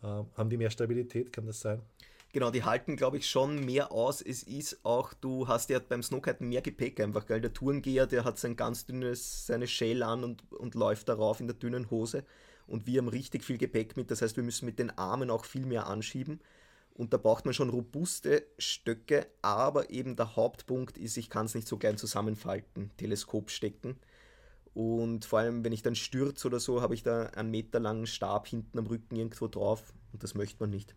Ähm, 0.03 0.27
haben 0.37 0.51
die 0.51 0.57
mehr 0.57 0.71
Stabilität, 0.71 1.33
kann 1.33 1.47
das 1.47 1.61
sein? 1.61 1.83
Genau, 2.35 2.51
die 2.51 2.65
halten, 2.65 2.97
glaube 2.97 3.17
ich, 3.17 3.29
schon 3.29 3.65
mehr 3.65 3.93
aus. 3.93 4.21
Es 4.21 4.43
ist 4.43 4.85
auch, 4.85 5.15
du 5.15 5.47
hast 5.47 5.71
ja 5.71 5.79
beim 5.79 6.03
Snowkiten 6.03 6.49
mehr 6.49 6.63
Gepäck 6.63 6.99
einfach, 6.99 7.27
geil. 7.27 7.41
Der 7.41 7.53
Tourengeher, 7.53 8.09
der 8.09 8.25
hat 8.25 8.39
sein 8.39 8.57
ganz 8.57 8.87
dünnes, 8.87 9.47
seine 9.47 9.69
Shell 9.69 10.03
an 10.03 10.25
und, 10.25 10.53
und 10.53 10.75
läuft 10.75 11.09
darauf 11.09 11.39
in 11.39 11.47
der 11.47 11.55
dünnen 11.55 11.91
Hose. 11.91 12.25
Und 12.67 12.87
wir 12.87 13.01
haben 13.01 13.09
richtig 13.09 13.45
viel 13.45 13.57
Gepäck 13.57 13.97
mit, 13.97 14.11
das 14.11 14.21
heißt, 14.21 14.37
wir 14.37 14.43
müssen 14.43 14.67
mit 14.67 14.81
den 14.81 14.91
Armen 14.99 15.31
auch 15.31 15.45
viel 15.45 15.65
mehr 15.65 15.87
anschieben. 15.87 16.41
Und 16.95 17.13
da 17.13 17.17
braucht 17.17 17.45
man 17.45 17.55
schon 17.55 17.71
robuste 17.71 18.47
Stöcke, 18.57 19.27
aber 19.43 19.91
eben 19.91 20.15
der 20.15 20.37
Hauptpunkt 20.37 20.97
ist, 20.97 21.17
ich 21.17 21.29
kann 21.29 21.47
es 21.47 21.55
nicht 21.55 21.67
so 21.67 21.77
klein 21.77 21.99
zusammenfalten, 21.99 22.93
Teleskop 22.97 23.51
stecken. 23.51 23.97
Und 24.75 25.25
vor 25.25 25.41
allem, 25.41 25.65
wenn 25.65 25.73
ich 25.73 25.83
dann 25.83 25.97
stürze 25.97 26.47
oder 26.47 26.61
so, 26.61 26.83
habe 26.83 26.95
ich 26.95 27.03
da 27.03 27.27
einen 27.27 27.51
Meter 27.51 27.81
langen 27.81 28.07
Stab 28.07 28.47
hinten 28.47 28.79
am 28.79 28.87
Rücken 28.87 29.17
irgendwo 29.17 29.49
drauf 29.49 29.93
und 30.13 30.23
das 30.23 30.35
möchte 30.35 30.57
man 30.61 30.71
nicht. 30.71 30.95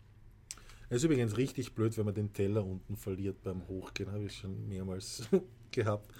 Es 0.88 0.98
ist 0.98 1.04
übrigens 1.04 1.36
richtig 1.36 1.74
blöd, 1.74 1.96
wenn 1.98 2.06
man 2.06 2.14
den 2.14 2.32
Teller 2.32 2.64
unten 2.64 2.96
verliert 2.96 3.42
beim 3.42 3.66
Hochgehen, 3.68 4.10
habe 4.10 4.24
ich 4.24 4.36
schon 4.36 4.68
mehrmals 4.68 5.28
gehabt. 5.70 6.10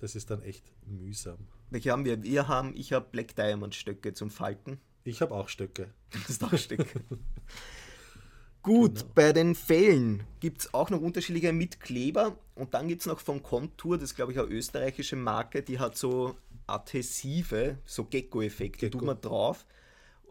Das 0.00 0.14
ist 0.14 0.30
dann 0.30 0.42
echt 0.42 0.64
mühsam. 0.86 1.38
Welche 1.70 1.90
haben 1.90 2.04
wir? 2.04 2.22
Wir 2.22 2.46
haben, 2.46 2.74
ich 2.76 2.92
habe 2.92 3.06
Black 3.10 3.34
Diamond 3.34 3.74
Stöcke 3.74 4.14
zum 4.14 4.30
Falten. 4.30 4.78
Ich 5.04 5.20
habe 5.20 5.34
auch 5.34 5.48
Stöcke. 5.48 5.88
Das 6.10 6.30
ist 6.30 6.44
auch 6.44 6.56
Stöcke. 6.56 7.00
Gut, 8.62 8.96
Genau. 9.00 9.10
bei 9.14 9.32
den 9.32 9.54
Fällen 9.54 10.24
gibt 10.40 10.60
es 10.62 10.74
auch 10.74 10.90
noch 10.90 11.00
unterschiedliche 11.00 11.52
mit 11.52 11.80
Kleber 11.80 12.36
und 12.54 12.74
dann 12.74 12.88
gibt 12.88 13.02
es 13.02 13.06
noch 13.06 13.20
von 13.20 13.42
Contour, 13.42 13.96
das 13.96 14.10
ist 14.10 14.16
glaube 14.16 14.32
ich 14.32 14.38
eine 14.38 14.48
österreichische 14.48 15.16
Marke, 15.16 15.62
die 15.62 15.78
hat 15.78 15.96
so 15.96 16.36
Adhesive, 16.66 17.78
so 17.86 18.04
Gecko-Effekte, 18.04 18.86
Gecko. 18.86 18.98
tut 18.98 19.06
man 19.06 19.20
drauf, 19.20 19.64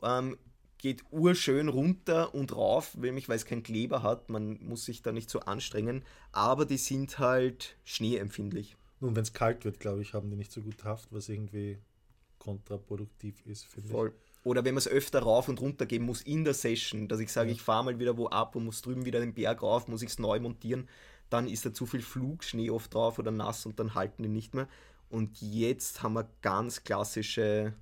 ähm, 0.04 0.38
geht 0.78 1.04
urschön 1.10 1.70
runter 1.70 2.36
und 2.36 2.56
rauf, 2.56 2.96
nämlich 2.96 3.28
weil 3.30 3.38
es 3.38 3.46
keinen 3.46 3.63
Kleber 3.63 4.04
hat, 4.04 4.30
man 4.30 4.60
muss 4.63 4.86
sich 4.86 5.02
da 5.02 5.12
nicht 5.12 5.30
so 5.30 5.40
anstrengen, 5.40 6.04
aber 6.32 6.66
die 6.66 6.78
sind 6.78 7.18
halt 7.20 7.76
schneeempfindlich. 7.86 8.76
Nun, 9.00 9.16
wenn 9.16 9.24
es 9.24 9.34
kalt 9.34 9.66
wird, 9.66 9.80
glaube 9.80 10.02
ich, 10.02 10.13
haben 10.13 10.30
die 10.30 10.36
nicht 10.36 10.52
so 10.52 10.62
gut 10.62 10.84
Haft, 10.84 11.12
was 11.12 11.30
irgendwie 11.30 11.78
kontraproduktiv 12.40 13.44
ist, 13.46 13.66
finde 13.66 13.90
Voll. 13.90 14.13
Oder 14.48 14.64
wenn 14.64 14.76
man 14.76 14.80
es 14.80 14.88
öfter 14.88 15.20
rauf 15.20 15.50
und 15.50 15.60
runter 15.60 15.86
gehen 15.86 16.04
muss 16.04 16.22
in 16.22 16.46
der 16.46 16.54
Session, 16.54 17.10
dass 17.10 17.20
ich 17.20 17.34
sage, 17.34 17.52
ich 17.52 17.62
fahre 17.62 17.84
mal 17.84 18.00
wieder 18.00 18.16
wo 18.16 18.28
ab 18.28 18.56
und 18.56 18.64
muss 18.64 18.82
drüben 18.82 19.04
wieder 19.04 19.20
den 19.20 19.34
Berg 19.34 19.62
rauf, 19.62 19.90
muss 19.90 20.02
ich 20.02 20.12
es 20.12 20.20
neu 20.20 20.40
montieren, 20.40 20.88
dann 21.30 21.50
ist 21.50 21.66
da 21.66 21.74
zu 21.74 21.86
viel 21.86 22.02
Flugschnee 22.02 22.70
oft 22.70 22.94
drauf 22.94 23.20
oder 23.20 23.30
nass 23.30 23.66
und 23.66 23.78
dann 23.78 23.94
halten 23.94 24.24
die 24.24 24.30
nicht 24.30 24.56
mehr. 24.56 24.70
Und 25.10 25.42
jetzt 25.42 26.02
haben 26.02 26.14
wir 26.14 26.30
ganz 26.42 26.86
klassische, 26.86 27.74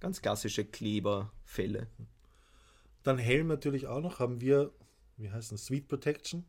ganz 0.00 0.20
klassische 0.20 0.64
Kleberfälle. 0.64 1.86
Dann 3.04 3.18
Helm 3.18 3.46
natürlich 3.46 3.86
auch 3.86 4.00
noch, 4.00 4.18
haben 4.18 4.40
wir, 4.40 4.72
wie 5.18 5.30
heißt 5.30 5.52
das, 5.52 5.66
Sweet 5.66 5.86
Protection, 5.86 6.44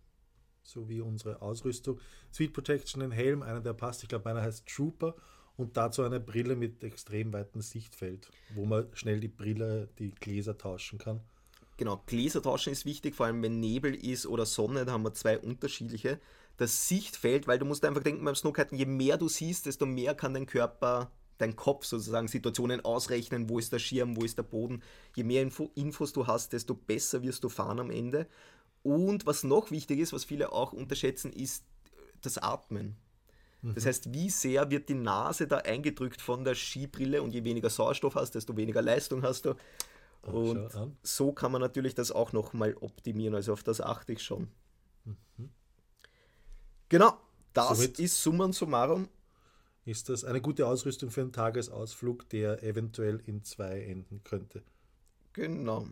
so 0.64 0.90
wie 0.90 1.02
unsere 1.02 1.44
Ausrüstung. 1.44 2.00
Sweet 2.34 2.54
Protection, 2.54 3.04
ein 3.04 3.12
Helm, 3.12 3.44
einer 3.44 3.62
der 3.62 3.74
passt, 3.74 4.02
ich 4.02 4.10
glaube, 4.10 4.32
einer 4.32 4.42
heißt 4.42 4.68
Trooper 4.68 5.14
und 5.60 5.76
dazu 5.76 6.04
eine 6.04 6.22
Brille 6.22 6.56
mit 6.56 6.84
extrem 6.86 7.34
weitem 7.34 7.62
Sichtfeld, 7.62 8.32
wo 8.56 8.66
man 8.66 8.88
schnell 8.94 9.20
die 9.20 9.28
Brille, 9.28 9.90
die 10.00 10.12
Gläser 10.12 10.58
tauschen 10.58 11.00
kann. 11.00 11.20
Genau, 11.76 12.02
Gläser 12.06 12.42
tauschen 12.42 12.72
ist 12.72 12.86
wichtig, 12.86 13.14
vor 13.14 13.26
allem 13.26 13.44
wenn 13.44 13.60
Nebel 13.60 13.94
ist 13.94 14.26
oder 14.26 14.46
Sonne, 14.46 14.86
da 14.86 14.94
haben 14.94 15.04
wir 15.04 15.14
zwei 15.14 15.38
unterschiedliche. 15.38 16.20
Das 16.56 16.88
Sichtfeld, 16.88 17.48
weil 17.48 17.60
du 17.60 17.66
musst 17.66 17.84
einfach 17.84 18.04
denken 18.04 18.24
beim 18.24 18.36
Snowkiten, 18.36 18.78
je 18.78 18.86
mehr 18.86 19.18
du 19.18 19.28
siehst, 19.28 19.66
desto 19.66 19.86
mehr 19.86 20.16
kann 20.16 20.34
dein 20.34 20.46
Körper, 20.46 21.12
dein 21.38 21.58
Kopf 21.58 21.86
sozusagen 21.86 22.30
Situationen 22.30 22.84
ausrechnen, 22.86 23.50
wo 23.50 23.60
ist 23.60 23.74
der 23.74 23.80
Schirm, 23.80 24.16
wo 24.16 24.24
ist 24.24 24.38
der 24.38 24.44
Boden. 24.44 24.82
Je 25.14 25.26
mehr 25.26 25.42
Info, 25.42 25.72
Infos 25.76 26.14
du 26.14 26.26
hast, 26.26 26.54
desto 26.54 26.74
besser 26.74 27.22
wirst 27.22 27.44
du 27.44 27.50
fahren 27.50 27.82
am 27.82 27.92
Ende. 27.92 28.28
Und 28.82 29.26
was 29.26 29.44
noch 29.44 29.72
wichtig 29.72 30.00
ist, 30.00 30.14
was 30.14 30.24
viele 30.24 30.54
auch 30.54 30.72
unterschätzen, 30.72 31.34
ist 31.34 31.66
das 32.22 32.38
Atmen. 32.38 32.96
Das 33.62 33.86
heißt, 33.86 34.14
wie 34.14 34.30
sehr 34.30 34.70
wird 34.72 34.88
die 34.88 34.94
Nase 34.94 35.46
da 35.46 35.58
eingedrückt 35.58 36.22
von 36.22 36.46
der 36.46 36.56
Skibrille 36.56 37.22
und 37.22 37.34
je 37.34 37.44
weniger 37.44 37.70
Sauerstoff 37.70 38.16
hast, 38.16 38.36
desto 38.36 38.56
weniger 38.56 38.82
Leistung 38.82 39.22
hast 39.24 39.46
du. 39.46 39.56
Und 40.22 40.70
so 41.04 41.34
kann 41.34 41.52
man 41.52 41.62
natürlich 41.62 41.94
das 41.94 42.12
auch 42.12 42.32
nochmal 42.32 42.76
optimieren. 42.80 43.36
Also 43.36 43.54
auf 43.54 43.64
das 43.64 43.82
achte 43.82 44.14
ich 44.14 44.24
schon. 44.24 44.48
Genau, 46.88 47.18
das 47.54 47.78
Somit- 47.78 48.00
ist 48.00 48.22
summa 48.24 48.52
summarum. 48.54 49.10
Ist 49.86 50.08
das 50.10 50.24
eine 50.24 50.40
gute 50.42 50.68
Ausrüstung 50.68 51.10
für 51.10 51.22
einen 51.22 51.32
Tagesausflug, 51.32 52.30
der 52.30 52.64
eventuell 52.64 53.22
in 53.26 53.44
zwei 53.44 53.82
enden 53.82 54.24
könnte? 54.24 54.64
Genau. 55.34 55.88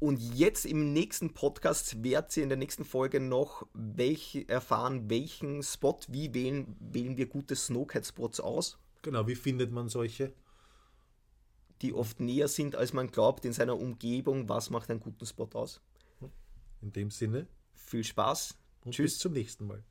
Und 0.00 0.18
jetzt 0.20 0.66
im 0.66 0.92
nächsten 0.92 1.32
Podcast 1.32 2.02
werdet 2.02 2.36
ihr 2.36 2.42
in 2.42 2.48
der 2.48 2.58
nächsten 2.58 2.84
Folge 2.84 3.20
noch 3.20 3.66
welche 3.72 4.46
erfahren, 4.48 5.08
welchen 5.08 5.62
Spot, 5.62 5.98
wie 6.08 6.34
wählen, 6.34 6.76
wählen 6.80 7.16
wir 7.16 7.26
gute 7.26 7.56
Snowcat-Spots 7.56 8.40
aus, 8.40 8.78
Genau, 9.02 9.26
wie 9.26 9.34
findet 9.34 9.70
man 9.70 9.88
solche? 9.88 10.32
die 11.82 11.92
oft 11.92 12.18
näher 12.20 12.48
sind, 12.48 12.76
als 12.76 12.94
man 12.94 13.10
glaubt 13.10 13.44
in 13.44 13.52
seiner 13.52 13.76
Umgebung. 13.78 14.48
Was 14.48 14.70
macht 14.70 14.90
einen 14.90 15.00
guten 15.00 15.26
Spot 15.26 15.48
aus? 15.52 15.82
In 16.80 16.92
dem 16.92 17.10
Sinne 17.10 17.46
Viel 17.74 18.04
Spaß. 18.04 18.56
und 18.84 18.92
Tschüss. 18.92 19.14
bis 19.14 19.18
zum 19.18 19.32
nächsten 19.32 19.66
Mal. 19.66 19.82